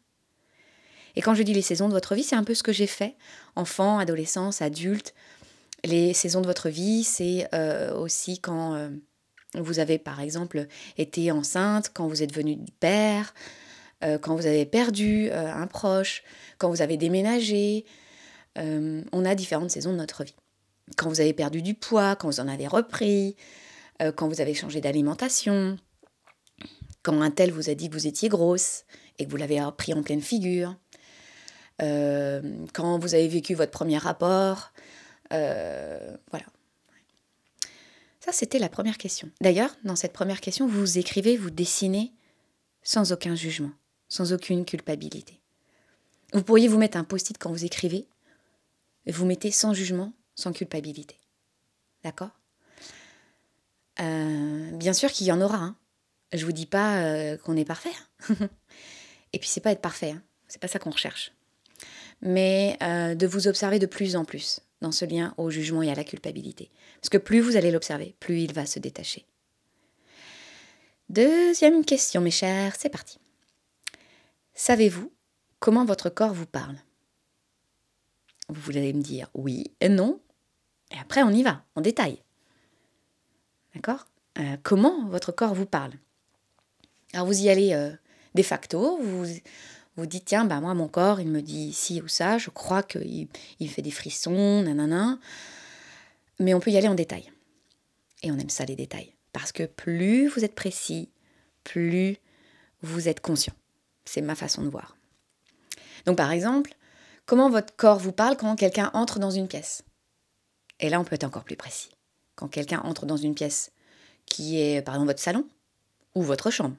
Et 1.16 1.20
quand 1.20 1.34
je 1.34 1.42
dis 1.42 1.52
les 1.52 1.62
saisons 1.62 1.88
de 1.88 1.94
votre 1.94 2.14
vie, 2.14 2.22
c'est 2.22 2.36
un 2.36 2.44
peu 2.44 2.54
ce 2.54 2.62
que 2.62 2.72
j'ai 2.72 2.86
fait, 2.86 3.16
enfant, 3.54 3.98
adolescence, 3.98 4.62
adulte. 4.62 5.14
Les 5.84 6.14
saisons 6.14 6.40
de 6.40 6.46
votre 6.46 6.68
vie, 6.68 7.04
c'est 7.04 7.48
euh, 7.54 7.94
aussi 7.94 8.38
quand 8.38 8.74
euh, 8.74 8.88
vous 9.54 9.78
avez 9.78 9.98
par 9.98 10.20
exemple 10.20 10.66
été 10.96 11.30
enceinte, 11.30 11.90
quand 11.92 12.08
vous 12.08 12.22
êtes 12.22 12.30
devenu 12.30 12.58
père, 12.80 13.34
euh, 14.02 14.18
quand 14.18 14.34
vous 14.34 14.46
avez 14.46 14.66
perdu 14.66 15.30
un 15.30 15.66
proche, 15.66 16.22
quand 16.58 16.70
vous 16.70 16.82
avez 16.82 16.96
déménagé, 16.96 17.84
euh, 18.58 19.02
on 19.12 19.24
a 19.24 19.34
différentes 19.34 19.70
saisons 19.70 19.92
de 19.92 19.98
notre 19.98 20.24
vie. 20.24 20.34
Quand 20.96 21.08
vous 21.08 21.20
avez 21.20 21.32
perdu 21.32 21.62
du 21.62 21.74
poids, 21.74 22.16
quand 22.16 22.28
vous 22.28 22.40
en 22.40 22.48
avez 22.48 22.66
repris, 22.66 23.36
euh, 24.02 24.12
quand 24.12 24.28
vous 24.28 24.40
avez 24.40 24.54
changé 24.54 24.80
d'alimentation, 24.80 25.78
quand 27.02 27.20
un 27.20 27.30
tel 27.30 27.50
vous 27.50 27.70
a 27.70 27.74
dit 27.74 27.88
que 27.88 27.94
vous 27.94 28.06
étiez 28.06 28.28
grosse 28.28 28.84
et 29.18 29.24
que 29.24 29.30
vous 29.30 29.36
l'avez 29.36 29.60
pris 29.76 29.94
en 29.94 30.02
pleine 30.02 30.20
figure, 30.20 30.76
euh, 31.80 32.42
quand 32.74 32.98
vous 32.98 33.14
avez 33.14 33.28
vécu 33.28 33.54
votre 33.54 33.72
premier 33.72 33.98
rapport, 33.98 34.72
voilà. 35.30 36.46
Ça, 38.24 38.30
c'était 38.30 38.60
la 38.60 38.68
première 38.68 38.98
question. 38.98 39.30
D'ailleurs, 39.40 39.74
dans 39.82 39.96
cette 39.96 40.12
première 40.12 40.40
question, 40.40 40.68
vous 40.68 40.98
écrivez, 40.98 41.36
vous 41.36 41.50
dessinez 41.50 42.12
sans 42.82 43.12
aucun 43.12 43.34
jugement, 43.34 43.72
sans 44.08 44.32
aucune 44.32 44.64
culpabilité. 44.64 45.40
Vous 46.32 46.42
pourriez 46.42 46.68
vous 46.68 46.78
mettre 46.78 46.96
un 46.96 47.04
post-it 47.04 47.36
quand 47.36 47.50
vous 47.50 47.64
écrivez 47.64 48.06
vous 49.06 49.26
mettez 49.26 49.50
sans 49.50 49.74
jugement, 49.74 50.12
sans 50.36 50.52
culpabilité. 50.52 51.16
D'accord? 52.04 52.30
Euh, 54.00 54.70
Bien 54.76 54.92
sûr 54.92 55.10
qu'il 55.10 55.26
y 55.26 55.32
en 55.32 55.40
aura. 55.40 55.56
Hein. 55.56 55.76
Je 56.32 56.44
vous 56.44 56.52
dis 56.52 56.66
pas 56.66 57.02
euh, 57.02 57.36
qu'on 57.36 57.56
est 57.56 57.64
parfait. 57.64 57.90
Hein. 58.30 58.36
et 59.32 59.38
puis 59.38 59.48
c'est 59.48 59.60
pas 59.60 59.72
être 59.72 59.80
parfait. 59.80 60.12
Hein. 60.12 60.22
C'est 60.46 60.60
pas 60.60 60.68
ça 60.68 60.78
qu'on 60.78 60.90
recherche. 60.90 61.32
Mais 62.20 62.76
euh, 62.82 63.14
de 63.14 63.26
vous 63.26 63.48
observer 63.48 63.80
de 63.80 63.86
plus 63.86 64.14
en 64.14 64.24
plus 64.24 64.60
dans 64.82 64.92
ce 64.92 65.06
lien 65.06 65.32
au 65.38 65.48
jugement 65.48 65.82
et 65.82 65.90
à 65.90 65.94
la 65.94 66.04
culpabilité. 66.04 66.70
Parce 67.00 67.08
que 67.08 67.18
plus 67.18 67.40
vous 67.40 67.56
allez 67.56 67.70
l'observer, 67.70 68.14
plus 68.20 68.40
il 68.40 68.52
va 68.52 68.66
se 68.66 68.78
détacher. 68.78 69.24
Deuxième 71.08 71.84
question, 71.84 72.20
mes 72.20 72.30
chers, 72.30 72.76
c'est 72.76 72.88
parti. 72.90 73.18
Savez-vous 74.54 75.10
comment 75.60 75.84
votre 75.84 76.10
corps 76.10 76.34
vous 76.34 76.46
parle? 76.46 76.76
Vous 78.48 78.76
allez 78.76 78.92
me 78.92 79.02
dire 79.02 79.30
oui 79.34 79.72
et 79.80 79.88
non. 79.88 80.20
Et 80.90 80.98
après, 80.98 81.22
on 81.22 81.30
y 81.30 81.42
va, 81.42 81.64
en 81.74 81.80
détail. 81.80 82.22
D'accord? 83.74 84.06
Euh, 84.38 84.56
Comment 84.62 85.06
votre 85.08 85.32
corps 85.32 85.54
vous 85.54 85.66
parle? 85.66 85.92
Alors, 87.14 87.26
vous 87.26 87.42
y 87.42 87.48
allez 87.48 87.72
euh, 87.72 87.92
de 88.34 88.42
facto, 88.42 88.98
vous 89.00 89.26
vous 89.96 90.06
dites, 90.06 90.24
tiens, 90.24 90.44
bah, 90.44 90.60
moi, 90.60 90.74
mon 90.74 90.88
corps, 90.88 91.20
il 91.20 91.28
me 91.28 91.42
dit 91.42 91.72
ci 91.72 92.00
ou 92.00 92.08
ça, 92.08 92.38
je 92.38 92.50
crois 92.50 92.82
qu'il 92.82 93.28
il 93.60 93.70
fait 93.70 93.82
des 93.82 93.90
frissons, 93.90 94.62
nanana. 94.62 95.18
Mais 96.38 96.54
on 96.54 96.60
peut 96.60 96.70
y 96.70 96.76
aller 96.76 96.88
en 96.88 96.94
détail. 96.94 97.30
Et 98.22 98.30
on 98.30 98.38
aime 98.38 98.50
ça, 98.50 98.64
les 98.64 98.76
détails. 98.76 99.12
Parce 99.32 99.52
que 99.52 99.64
plus 99.64 100.28
vous 100.28 100.44
êtes 100.44 100.54
précis, 100.54 101.10
plus 101.64 102.16
vous 102.80 103.08
êtes 103.08 103.20
conscient. 103.20 103.54
C'est 104.04 104.22
ma 104.22 104.34
façon 104.34 104.62
de 104.62 104.68
voir. 104.68 104.96
Donc, 106.06 106.16
par 106.16 106.32
exemple, 106.32 106.74
Comment 107.26 107.48
votre 107.48 107.74
corps 107.76 107.98
vous 107.98 108.12
parle 108.12 108.36
quand 108.36 108.56
quelqu'un 108.56 108.90
entre 108.94 109.18
dans 109.18 109.30
une 109.30 109.48
pièce? 109.48 109.84
Et 110.80 110.88
là, 110.88 111.00
on 111.00 111.04
peut 111.04 111.14
être 111.14 111.24
encore 111.24 111.44
plus 111.44 111.56
précis. 111.56 111.90
Quand 112.34 112.48
quelqu'un 112.48 112.80
entre 112.80 113.06
dans 113.06 113.16
une 113.16 113.34
pièce 113.34 113.70
qui 114.26 114.60
est, 114.60 114.82
par 114.82 114.94
exemple, 114.94 115.10
votre 115.10 115.22
salon, 115.22 115.46
ou 116.14 116.22
votre 116.22 116.50
chambre, 116.50 116.76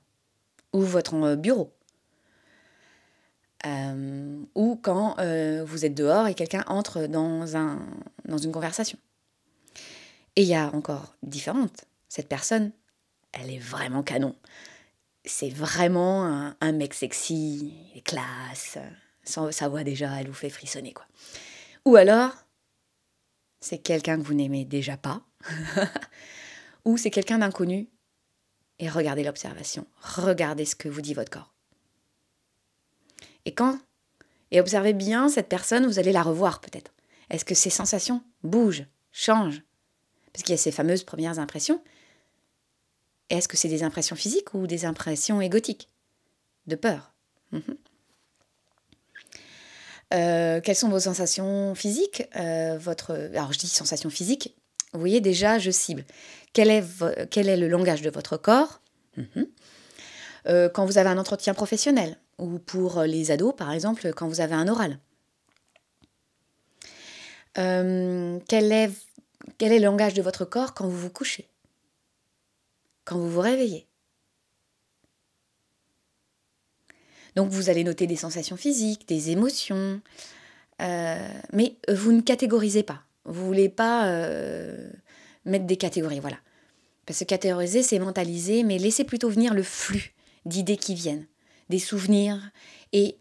ou 0.73 0.81
votre 0.81 1.15
euh, 1.15 1.35
bureau, 1.35 1.73
euh, 3.65 4.43
ou 4.55 4.75
quand 4.81 5.15
euh, 5.19 5.63
vous 5.65 5.85
êtes 5.85 5.95
dehors 5.95 6.27
et 6.27 6.33
quelqu'un 6.33 6.63
entre 6.67 7.07
dans, 7.07 7.55
un, 7.55 7.79
dans 8.25 8.37
une 8.37 8.51
conversation. 8.51 8.97
Et 10.35 10.41
il 10.41 10.47
y 10.47 10.55
a 10.55 10.69
encore 10.73 11.15
différentes. 11.23 11.85
Cette 12.09 12.27
personne, 12.27 12.71
elle 13.31 13.51
est 13.51 13.59
vraiment 13.59 14.03
canon. 14.03 14.35
C'est 15.25 15.49
vraiment 15.49 16.53
un, 16.59 16.71
mec 16.73 16.93
sexy, 16.93 17.73
classe, 18.03 18.77
sa 19.23 19.69
voix 19.69 19.83
déjà, 19.83 20.19
elle 20.19 20.27
vous 20.27 20.33
fait 20.33 20.49
frissonner, 20.49 20.91
quoi. 20.91 21.05
Ou 21.85 21.95
alors, 21.95 22.31
c'est 23.61 23.77
quelqu'un 23.77 24.17
que 24.17 24.23
vous 24.23 24.33
n'aimez 24.33 24.65
déjà 24.65 24.97
pas, 24.97 25.21
ou 26.85 26.97
c'est 26.97 27.09
quelqu'un 27.09 27.37
d'inconnu, 27.37 27.87
et 28.79 28.89
regardez 28.89 29.23
l'observation, 29.23 29.87
regardez 30.01 30.65
ce 30.65 30.75
que 30.75 30.89
vous 30.89 31.01
dit 31.01 31.13
votre 31.13 31.31
corps. 31.31 31.52
Et 33.45 33.53
quand? 33.53 33.79
Et 34.51 34.59
observez 34.59 34.93
bien 34.93 35.29
cette 35.29 35.49
personne, 35.49 35.85
vous 35.85 35.99
allez 35.99 36.11
la 36.11 36.23
revoir 36.23 36.61
peut-être. 36.61 36.93
Est-ce 37.29 37.45
que 37.45 37.55
ses 37.55 37.69
sensations 37.69 38.23
bougent, 38.43 38.85
changent? 39.11 39.63
Parce 40.31 40.43
qu'il 40.43 40.51
y 40.51 40.55
a 40.55 40.61
ces 40.61 40.71
fameuses 40.71 41.03
premières 41.03 41.39
impressions. 41.39 41.81
Est-ce 43.29 43.47
que 43.47 43.57
c'est 43.57 43.69
des 43.69 43.83
impressions 43.83 44.15
physiques 44.15 44.53
ou 44.53 44.67
des 44.67 44.85
impressions 44.85 45.41
égotiques? 45.41 45.89
De 46.67 46.75
peur 46.75 47.13
mhm. 47.51 47.77
Euh, 50.13 50.61
quelles 50.61 50.75
sont 50.75 50.89
vos 50.89 50.99
sensations 50.99 51.73
physiques 51.73 52.23
euh, 52.35 52.77
votre... 52.77 53.13
Alors 53.33 53.51
je 53.51 53.57
dis 53.57 53.67
sensations 53.67 54.11
physiques, 54.11 54.55
vous 54.93 54.99
voyez 54.99 55.21
déjà, 55.21 55.57
je 55.57 55.71
cible. 55.71 56.05
Quel 56.53 56.69
est, 56.69 57.57
le 57.57 57.67
langage 57.67 58.03
de 58.03 58.11
votre 58.11 58.37
corps? 58.37 58.79
Mhm. 59.17 59.47
euh, 60.45 60.69
Quand 60.69 60.85
vous 60.85 60.99
avez 60.99 61.09
un 61.09 61.17
entretien 61.17 61.55
professionnel, 61.55 62.17
ou 62.37 62.59
pour 62.59 63.01
les 63.03 63.31
ados, 63.31 63.55
par 63.55 63.71
exemple, 63.71 64.11
quand 64.13 64.27
vous 64.27 64.41
avez 64.41 64.55
un 64.55 64.67
oral. 64.67 64.99
quel, 67.55 68.71
est, 68.71 68.91
quel 69.57 69.71
est 69.71 69.79
le 69.79 69.85
langage 69.85 70.13
de 70.13 70.21
votre 70.21 70.45
corps 70.45 70.73
quand 70.73 70.87
vous 70.87 70.97
vous 70.97 71.09
couchez? 71.09 71.47
Quand 73.05 73.17
vous 73.17 73.29
vous 73.29 73.41
réveillez? 73.41 73.87
Donc 77.35 77.49
vous 77.49 77.69
allez 77.69 77.83
noter 77.83 78.07
des 78.07 78.15
sensations 78.15 78.57
physiques, 78.57 79.07
des 79.07 79.31
émotions, 79.31 80.01
euh, 80.81 81.29
mais 81.51 81.77
vous 81.91 82.11
ne 82.11 82.21
catégorisez 82.21 82.83
pas. 82.83 83.03
Vous 83.25 83.45
voulez 83.45 83.69
pas 83.69 84.07
euh, 84.07 84.89
mettre 85.45 85.65
des 85.65 85.77
catégories, 85.77 86.19
voilà. 86.19 86.37
Parce 87.05 87.19
que 87.19 87.25
catégoriser, 87.25 87.83
c'est 87.83 87.99
mentaliser, 87.99 88.63
mais 88.63 88.77
laissez 88.77 89.03
plutôt 89.03 89.29
venir 89.29 89.53
le 89.53 89.63
flux 89.63 90.13
d'idées 90.45 90.77
qui 90.77 90.93
viennent, 90.93 91.25
des 91.73 91.79
souvenirs. 91.79 92.51
Et 92.91 93.17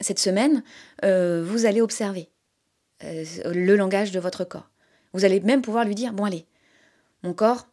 cette 0.00 0.18
semaine, 0.18 0.62
euh, 1.04 1.44
vous 1.44 1.66
allez 1.66 1.80
observer 1.80 2.28
le 3.02 3.76
langage 3.76 4.10
de 4.10 4.18
votre 4.18 4.44
corps. 4.44 4.70
Vous 5.12 5.26
allez 5.26 5.40
même 5.40 5.60
pouvoir 5.60 5.84
lui 5.84 5.94
dire, 5.94 6.14
bon 6.14 6.24
allez, 6.24 6.46
mon 7.22 7.34
corps, 7.34 7.68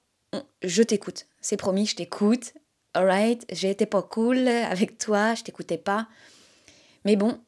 je 0.62 0.84
t'écoute. 0.84 1.28
C'est 1.40 1.56
promis, 1.56 1.86
je 1.86 1.96
t'écoute 1.96 2.54
alright, 2.94 3.46
j'ai 3.52 3.70
été 3.70 3.86
pas 3.86 4.02
cool 4.02 4.48
avec 4.48 4.98
toi, 4.98 5.36
je 5.36 5.44
t'écoutais 5.44 5.78
pas. 5.78 6.08
Mais 7.06 7.16
bon, 7.16 7.40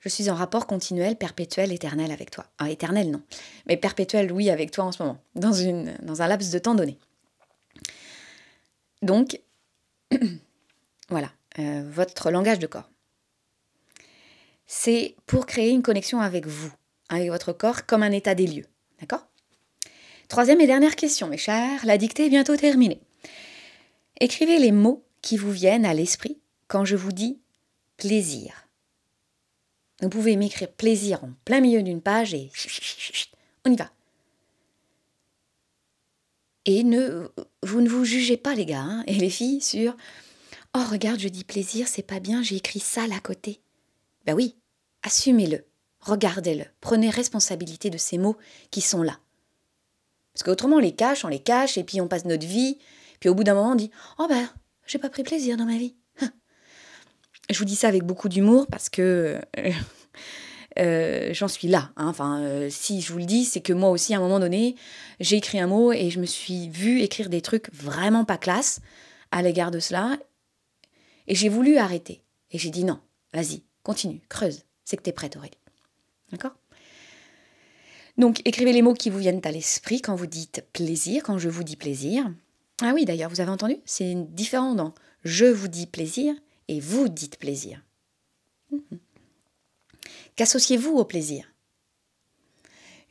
Je 0.00 0.08
suis 0.08 0.30
en 0.30 0.36
rapport 0.36 0.68
continuel, 0.68 1.16
perpétuel, 1.16 1.72
éternel 1.72 2.12
avec 2.12 2.30
toi. 2.30 2.46
Ah, 2.58 2.70
éternel, 2.70 3.10
non. 3.10 3.20
Mais 3.66 3.76
perpétuel, 3.76 4.30
oui, 4.30 4.48
avec 4.48 4.70
toi 4.70 4.84
en 4.84 4.92
ce 4.92 5.02
moment, 5.02 5.18
dans, 5.34 5.52
une, 5.52 5.96
dans 6.02 6.22
un 6.22 6.28
laps 6.28 6.52
de 6.52 6.58
temps 6.60 6.76
donné. 6.76 6.96
Donc, 9.02 9.40
voilà, 11.08 11.32
euh, 11.58 11.88
votre 11.90 12.30
langage 12.30 12.58
de 12.58 12.66
corps. 12.66 12.90
C'est 14.66 15.16
pour 15.26 15.46
créer 15.46 15.70
une 15.70 15.82
connexion 15.82 16.20
avec 16.20 16.46
vous, 16.46 16.72
avec 17.08 17.30
votre 17.30 17.52
corps, 17.52 17.86
comme 17.86 18.02
un 18.02 18.12
état 18.12 18.34
des 18.34 18.46
lieux. 18.46 18.66
D'accord? 19.00 19.26
Troisième 20.28 20.60
et 20.60 20.66
dernière 20.66 20.94
question, 20.94 21.26
mes 21.26 21.38
chers. 21.38 21.84
La 21.86 21.96
dictée 21.96 22.26
est 22.26 22.30
bientôt 22.30 22.56
terminée. 22.56 23.00
Écrivez 24.20 24.58
les 24.58 24.72
mots 24.72 25.04
qui 25.22 25.36
vous 25.36 25.52
viennent 25.52 25.86
à 25.86 25.94
l'esprit 25.94 26.38
quand 26.66 26.84
je 26.84 26.96
vous 26.96 27.12
dis 27.12 27.38
plaisir. 27.96 28.68
Vous 30.02 30.10
pouvez 30.10 30.36
m'écrire 30.36 30.70
plaisir 30.70 31.24
en 31.24 31.30
plein 31.44 31.60
milieu 31.60 31.82
d'une 31.82 32.02
page 32.02 32.34
et 32.34 32.50
on 33.64 33.72
y 33.72 33.76
va. 33.76 33.90
Et 36.66 36.84
ne, 36.84 37.28
vous 37.62 37.80
ne 37.80 37.88
vous 37.88 38.04
jugez 38.04 38.36
pas, 38.36 38.54
les 38.54 38.66
gars, 38.66 38.82
hein, 38.82 39.02
et 39.06 39.14
les 39.14 39.30
filles, 39.30 39.62
sur 39.62 39.96
Oh, 40.74 40.84
regarde, 40.90 41.20
je 41.20 41.28
dis 41.28 41.44
plaisir, 41.44 41.88
c'est 41.88 42.02
pas 42.02 42.20
bien, 42.20 42.42
j'ai 42.42 42.56
écrit 42.56 42.80
ça 42.80 43.02
à 43.02 43.20
côté. 43.20 43.60
Ben 44.26 44.34
oui, 44.34 44.56
assumez-le, 45.02 45.64
regardez-le, 46.00 46.64
prenez 46.80 47.10
responsabilité 47.10 47.90
de 47.90 47.98
ces 47.98 48.18
mots 48.18 48.36
qui 48.70 48.80
sont 48.80 49.02
là. 49.02 49.18
Parce 50.32 50.44
qu'autrement, 50.44 50.76
on 50.76 50.80
les 50.80 50.94
cache, 50.94 51.24
on 51.24 51.28
les 51.28 51.42
cache, 51.42 51.78
et 51.78 51.84
puis 51.84 52.00
on 52.00 52.08
passe 52.08 52.24
notre 52.24 52.46
vie, 52.46 52.78
puis 53.20 53.28
au 53.28 53.34
bout 53.34 53.44
d'un 53.44 53.54
moment, 53.54 53.72
on 53.72 53.76
dit 53.76 53.90
Oh 54.18 54.26
ben, 54.28 54.48
j'ai 54.86 54.98
pas 54.98 55.10
pris 55.10 55.22
plaisir 55.22 55.56
dans 55.56 55.64
ma 55.64 55.78
vie. 55.78 55.96
Je 57.50 57.58
vous 57.58 57.64
dis 57.64 57.76
ça 57.76 57.88
avec 57.88 58.04
beaucoup 58.04 58.28
d'humour 58.28 58.66
parce 58.70 58.90
que 58.90 59.40
euh, 59.58 59.70
euh, 60.78 61.30
j'en 61.32 61.48
suis 61.48 61.68
là. 61.68 61.90
Hein. 61.96 62.08
Enfin, 62.08 62.40
euh, 62.42 62.68
si 62.70 63.00
je 63.00 63.12
vous 63.12 63.18
le 63.18 63.24
dis, 63.24 63.44
c'est 63.44 63.60
que 63.60 63.72
moi 63.72 63.90
aussi, 63.90 64.14
à 64.14 64.18
un 64.18 64.20
moment 64.20 64.38
donné, 64.38 64.76
j'ai 65.18 65.36
écrit 65.36 65.58
un 65.58 65.66
mot 65.66 65.92
et 65.92 66.10
je 66.10 66.20
me 66.20 66.26
suis 66.26 66.68
vue 66.68 67.00
écrire 67.00 67.28
des 67.28 67.40
trucs 67.40 67.72
vraiment 67.72 68.24
pas 68.24 68.36
classe 68.36 68.80
à 69.30 69.42
l'égard 69.42 69.70
de 69.70 69.80
cela. 69.80 70.18
Et 71.28 71.34
j'ai 71.34 71.48
voulu 71.48 71.76
arrêter. 71.76 72.22
Et 72.50 72.58
j'ai 72.58 72.70
dit 72.70 72.84
non, 72.84 73.00
vas-y, 73.32 73.62
continue, 73.82 74.20
creuse. 74.28 74.64
C'est 74.84 74.96
que 74.96 75.02
tu 75.02 75.10
es 75.10 75.12
prête, 75.12 75.36
Aurélie. 75.36 75.58
D'accord? 76.32 76.56
Donc, 78.16 78.40
écrivez 78.44 78.72
les 78.72 78.82
mots 78.82 78.94
qui 78.94 79.10
vous 79.10 79.18
viennent 79.18 79.40
à 79.44 79.52
l'esprit 79.52 80.00
quand 80.00 80.16
vous 80.16 80.26
dites 80.26 80.64
plaisir, 80.72 81.22
quand 81.22 81.38
je 81.38 81.48
vous 81.48 81.62
dis 81.62 81.76
plaisir. 81.76 82.28
Ah 82.82 82.92
oui, 82.94 83.04
d'ailleurs, 83.04 83.30
vous 83.30 83.40
avez 83.40 83.50
entendu? 83.50 83.76
C'est 83.84 84.14
différent 84.34 84.74
dans 84.74 84.94
je 85.24 85.44
vous 85.44 85.68
dis 85.68 85.86
plaisir 85.86 86.34
et 86.68 86.80
vous 86.80 87.08
dites 87.08 87.38
plaisir. 87.38 87.82
Mhm. 88.70 88.98
Qu'associez-vous 90.36 90.96
au 90.96 91.04
plaisir? 91.04 91.52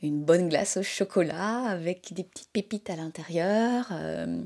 Une 0.02 0.22
bonne 0.22 0.48
glace 0.48 0.76
au 0.76 0.82
chocolat 0.82 1.64
avec 1.64 2.12
des 2.12 2.24
petites 2.24 2.50
pépites 2.50 2.90
à 2.90 2.96
l'intérieur, 2.96 3.88
euh, 3.92 4.42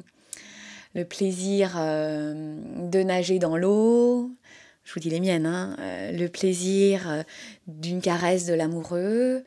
le 0.94 1.04
plaisir 1.04 1.74
euh, 1.76 2.56
de 2.90 3.02
nager 3.02 3.38
dans 3.38 3.56
l'eau, 3.56 4.30
je 4.84 4.94
vous 4.94 5.00
dis 5.00 5.10
les 5.10 5.20
miennes, 5.20 5.46
hein, 5.46 5.76
euh, 5.80 6.12
le 6.12 6.28
plaisir 6.28 7.24
d'une 7.66 8.00
caresse 8.00 8.46
de 8.46 8.54
l'amoureux, 8.54 9.44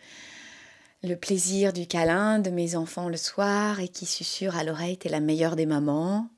le 1.03 1.15
plaisir 1.15 1.71
du 1.73 1.87
câlin 1.87 2.39
de 2.39 2.49
mes 2.49 2.75
enfants 2.75 3.09
le 3.09 3.17
soir 3.17 3.79
et 3.79 3.87
qui 3.87 4.05
susurre 4.05 4.57
à 4.57 4.63
l'oreille, 4.63 4.97
t'es 4.97 5.09
la 5.09 5.19
meilleure 5.19 5.55
des 5.55 5.65
mamans. 5.65 6.29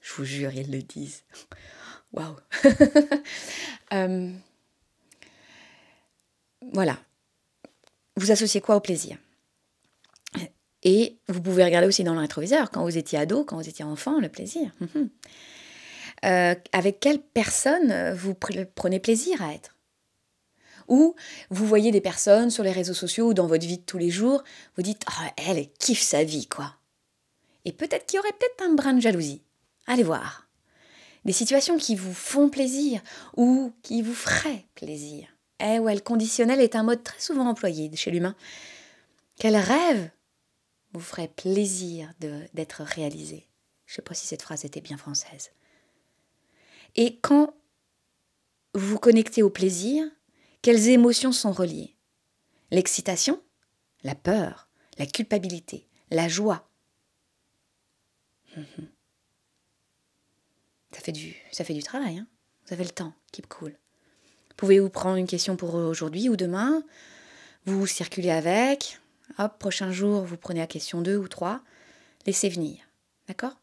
Je 0.00 0.12
vous 0.14 0.24
jure, 0.24 0.52
ils 0.54 0.70
le 0.70 0.82
disent. 0.82 1.24
Waouh 2.12 2.36
euh, 3.92 4.30
Voilà. 6.72 6.98
Vous 8.16 8.30
associez 8.30 8.60
quoi 8.60 8.76
au 8.76 8.80
plaisir? 8.80 9.16
Et 10.82 11.18
vous 11.28 11.40
pouvez 11.40 11.64
regarder 11.64 11.86
aussi 11.86 12.04
dans 12.04 12.14
le 12.14 12.20
rétroviseur, 12.20 12.70
quand 12.70 12.82
vous 12.82 12.98
étiez 12.98 13.18
ado, 13.18 13.44
quand 13.44 13.56
vous 13.56 13.68
étiez 13.68 13.84
enfant, 13.84 14.18
le 14.18 14.28
plaisir. 14.28 14.72
Mhm. 14.80 15.10
Euh, 16.24 16.54
avec 16.72 17.00
quelle 17.00 17.20
personne 17.20 18.12
vous 18.14 18.34
prenez 18.34 19.00
plaisir 19.00 19.42
à 19.42 19.54
être? 19.54 19.76
Ou 20.88 21.14
vous 21.50 21.66
voyez 21.66 21.90
des 21.90 22.00
personnes 22.00 22.50
sur 22.50 22.64
les 22.64 22.72
réseaux 22.72 22.94
sociaux 22.94 23.28
ou 23.28 23.34
dans 23.34 23.46
votre 23.46 23.66
vie 23.66 23.78
de 23.78 23.82
tous 23.82 23.98
les 23.98 24.10
jours, 24.10 24.42
vous 24.76 24.82
dites 24.82 25.04
oh, 25.08 25.26
elle 25.36 25.68
kiffe 25.78 26.02
sa 26.02 26.24
vie 26.24 26.46
quoi. 26.46 26.74
Et 27.64 27.72
peut-être 27.72 28.06
qu'il 28.06 28.16
y 28.16 28.20
aurait 28.20 28.32
peut-être 28.32 28.68
un 28.68 28.74
brin 28.74 28.92
de 28.94 29.00
jalousie. 29.00 29.42
Allez 29.86 30.02
voir 30.02 30.48
des 31.24 31.32
situations 31.32 31.76
qui 31.76 31.94
vous 31.94 32.12
font 32.12 32.48
plaisir 32.48 33.00
ou 33.36 33.72
qui 33.82 34.02
vous 34.02 34.14
feraient 34.14 34.66
plaisir. 34.74 35.28
Eh 35.60 35.78
ouais, 35.78 35.94
le 35.94 36.00
conditionnel 36.00 36.60
est 36.60 36.74
un 36.74 36.82
mode 36.82 37.04
très 37.04 37.20
souvent 37.20 37.46
employé 37.48 37.90
chez 37.94 38.10
l'humain. 38.10 38.34
Quel 39.38 39.56
rêve 39.56 40.10
vous 40.92 41.00
ferait 41.00 41.28
plaisir 41.28 42.12
d'être 42.20 42.82
réalisé 42.82 43.48
Je 43.86 43.92
ne 43.92 43.96
sais 43.96 44.02
pas 44.02 44.14
si 44.14 44.26
cette 44.26 44.42
phrase 44.42 44.64
était 44.64 44.80
bien 44.80 44.96
française. 44.96 45.50
Et 46.96 47.18
quand 47.18 47.54
vous 48.74 48.86
vous 48.86 48.98
connectez 48.98 49.42
au 49.42 49.50
plaisir, 49.50 50.04
quelles 50.60 50.88
émotions 50.88 51.32
sont 51.32 51.52
reliées? 51.52 51.94
L'excitation, 52.70 53.42
la 54.02 54.14
peur, 54.14 54.68
la 54.98 55.06
culpabilité, 55.06 55.86
la 56.10 56.28
joie. 56.28 56.68
Mhm. 58.56 58.88
Ça 60.92 61.00
fait 61.00 61.12
du, 61.12 61.34
ça 61.50 61.64
fait 61.64 61.74
du 61.74 61.82
travail. 61.82 62.18
Hein 62.18 62.26
vous 62.66 62.74
avez 62.74 62.84
le 62.84 62.90
temps. 62.90 63.12
Keep 63.32 63.48
cool. 63.48 63.76
Pouvez-vous 64.56 64.90
prendre 64.90 65.16
une 65.16 65.26
question 65.26 65.56
pour 65.56 65.74
aujourd'hui 65.74 66.28
ou 66.28 66.36
demain? 66.36 66.82
Vous 67.66 67.86
circulez 67.86 68.30
avec? 68.30 69.00
Hop, 69.38 69.58
prochain 69.58 69.92
jour, 69.92 70.22
vous 70.22 70.36
prenez 70.36 70.60
la 70.60 70.66
question 70.66 71.00
2 71.00 71.16
ou 71.16 71.28
3. 71.28 71.60
Laissez 72.26 72.48
venir. 72.48 72.78
D'accord? 73.28 73.56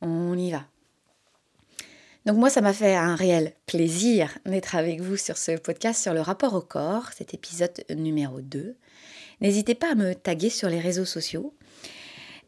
On 0.00 0.36
y 0.36 0.50
va. 0.50 0.64
Donc 2.26 2.36
moi, 2.36 2.50
ça 2.50 2.60
m'a 2.60 2.72
fait 2.72 2.94
un 2.94 3.16
réel 3.16 3.54
plaisir 3.66 4.38
d'être 4.46 4.76
avec 4.76 5.00
vous 5.00 5.16
sur 5.16 5.36
ce 5.36 5.58
podcast 5.58 6.00
sur 6.00 6.14
le 6.14 6.20
rapport 6.20 6.54
au 6.54 6.60
corps, 6.60 7.10
cet 7.12 7.34
épisode 7.34 7.84
numéro 7.90 8.40
2. 8.40 8.76
N'hésitez 9.40 9.74
pas 9.74 9.92
à 9.92 9.94
me 9.96 10.14
taguer 10.14 10.50
sur 10.50 10.68
les 10.68 10.78
réseaux 10.78 11.04
sociaux 11.04 11.52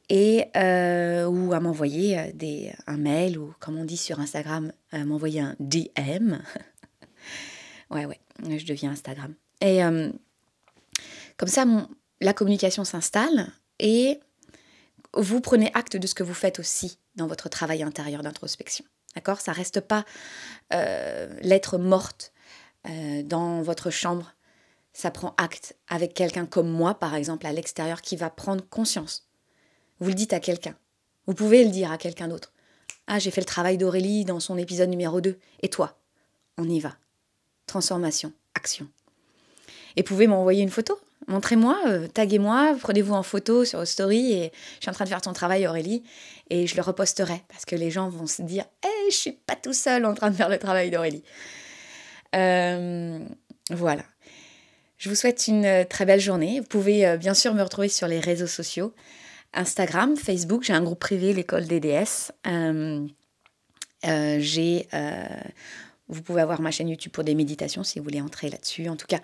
et 0.08 0.44
euh, 0.56 1.26
ou 1.26 1.52
à 1.52 1.60
m'envoyer 1.60 2.18
euh, 2.18 2.30
des, 2.34 2.72
un 2.86 2.98
mail 2.98 3.38
ou 3.38 3.52
comme 3.58 3.76
on 3.76 3.84
dit 3.84 3.96
sur 3.96 4.20
Instagram, 4.20 4.72
à 4.92 5.04
m'envoyer 5.04 5.40
un 5.40 5.56
DM. 5.58 6.36
ouais, 7.90 8.06
ouais, 8.06 8.20
je 8.42 8.66
deviens 8.66 8.92
Instagram. 8.92 9.34
Et 9.60 9.82
euh, 9.82 10.10
comme 11.36 11.48
ça, 11.48 11.64
la 12.20 12.32
communication 12.32 12.84
s'installe 12.84 13.52
et 13.78 14.20
vous 15.12 15.40
prenez 15.40 15.70
acte 15.74 15.96
de 15.96 16.06
ce 16.06 16.14
que 16.14 16.22
vous 16.22 16.34
faites 16.34 16.58
aussi 16.58 16.98
dans 17.16 17.26
votre 17.26 17.48
travail 17.48 17.82
intérieur 17.82 18.22
d'introspection. 18.22 18.84
D'accord? 19.14 19.40
Ça 19.40 19.52
reste 19.52 19.80
pas 19.80 20.04
l'être 20.70 21.78
morte 21.78 22.32
dans 23.24 23.62
votre 23.62 23.90
chambre. 23.90 24.34
Ça 24.92 25.10
prend 25.10 25.34
acte 25.36 25.76
avec 25.88 26.14
quelqu'un 26.14 26.46
comme 26.46 26.70
moi, 26.70 26.94
par 26.94 27.14
exemple, 27.14 27.46
à 27.46 27.52
l'extérieur, 27.52 28.00
qui 28.00 28.16
va 28.16 28.30
prendre 28.30 28.64
conscience 28.68 29.28
vous 30.00 30.08
le 30.08 30.14
dites 30.14 30.32
à 30.32 30.40
quelqu'un. 30.40 30.76
Vous 31.26 31.34
pouvez 31.34 31.64
le 31.64 31.70
dire 31.70 31.90
à 31.90 31.98
quelqu'un 31.98 32.28
d'autre. 32.28 32.52
Ah, 33.06 33.18
j'ai 33.18 33.30
fait 33.30 33.40
le 33.40 33.46
travail 33.46 33.78
d'Aurélie 33.78 34.24
dans 34.24 34.40
son 34.40 34.58
épisode 34.58 34.88
numéro 34.88 35.20
2. 35.20 35.38
Et 35.62 35.68
toi? 35.68 35.98
On 36.58 36.68
y 36.68 36.80
va. 36.80 36.96
Transformation, 37.66 38.32
action. 38.54 38.88
Et 39.96 40.02
pouvez 40.02 40.26
m'envoyer 40.26 40.62
une 40.62 40.70
photo? 40.70 40.98
Montrez-moi, 41.26 41.78
euh, 41.86 42.06
taguez-moi, 42.06 42.76
prenez-vous 42.80 43.14
en 43.14 43.22
photo 43.22 43.64
sur 43.64 43.86
story 43.86 44.32
et 44.32 44.52
je 44.76 44.82
suis 44.82 44.90
en 44.90 44.92
train 44.92 45.04
de 45.04 45.08
faire 45.08 45.22
ton 45.22 45.32
travail 45.32 45.66
Aurélie 45.66 46.02
et 46.50 46.66
je 46.66 46.76
le 46.76 46.82
reposterai 46.82 47.42
parce 47.48 47.64
que 47.64 47.76
les 47.76 47.90
gens 47.90 48.08
vont 48.08 48.26
se 48.26 48.42
dire 48.42 48.64
"Eh, 48.82 48.86
hey, 48.86 49.10
je 49.10 49.16
suis 49.16 49.32
pas 49.32 49.56
tout 49.56 49.72
seul 49.72 50.04
en 50.04 50.14
train 50.14 50.30
de 50.30 50.36
faire 50.36 50.48
le 50.48 50.58
travail 50.58 50.90
d'Aurélie." 50.90 51.24
Euh, 52.36 53.18
voilà. 53.70 54.02
Je 54.98 55.08
vous 55.08 55.14
souhaite 55.14 55.48
une 55.48 55.84
très 55.88 56.04
belle 56.04 56.20
journée. 56.20 56.60
Vous 56.60 56.66
pouvez 56.66 57.06
euh, 57.06 57.16
bien 57.16 57.34
sûr 57.34 57.54
me 57.54 57.62
retrouver 57.62 57.88
sur 57.88 58.06
les 58.06 58.20
réseaux 58.20 58.46
sociaux. 58.46 58.92
Instagram, 59.54 60.16
Facebook, 60.16 60.64
j'ai 60.64 60.72
un 60.72 60.82
groupe 60.82 60.98
privé, 60.98 61.32
l'école 61.32 61.66
DDS. 61.66 62.32
Euh, 62.46 63.06
euh, 64.06 64.36
j'ai, 64.40 64.88
euh, 64.92 65.26
vous 66.08 66.22
pouvez 66.22 66.42
avoir 66.42 66.60
ma 66.60 66.70
chaîne 66.70 66.88
YouTube 66.88 67.12
pour 67.12 67.24
des 67.24 67.34
méditations 67.34 67.84
si 67.84 67.98
vous 67.98 68.04
voulez 68.04 68.20
entrer 68.20 68.50
là-dessus. 68.50 68.88
En 68.88 68.96
tout 68.96 69.06
cas, 69.06 69.20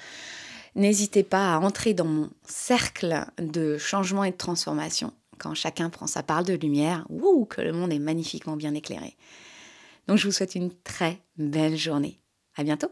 n'hésitez 0.74 1.22
pas 1.22 1.54
à 1.54 1.58
entrer 1.58 1.94
dans 1.94 2.04
mon 2.04 2.30
cercle 2.46 3.26
de 3.38 3.78
changement 3.78 4.24
et 4.24 4.32
de 4.32 4.36
transformation 4.36 5.12
quand 5.40 5.54
chacun 5.54 5.90
prend 5.90 6.06
sa 6.06 6.22
part 6.22 6.44
de 6.44 6.52
lumière. 6.52 7.04
Ouh, 7.08 7.46
que 7.46 7.60
le 7.60 7.72
monde 7.72 7.92
est 7.92 7.98
magnifiquement 7.98 8.56
bien 8.56 8.74
éclairé. 8.74 9.16
Donc, 10.06 10.18
je 10.18 10.26
vous 10.26 10.32
souhaite 10.32 10.54
une 10.54 10.72
très 10.84 11.20
belle 11.36 11.76
journée. 11.76 12.20
À 12.56 12.62
bientôt. 12.62 12.90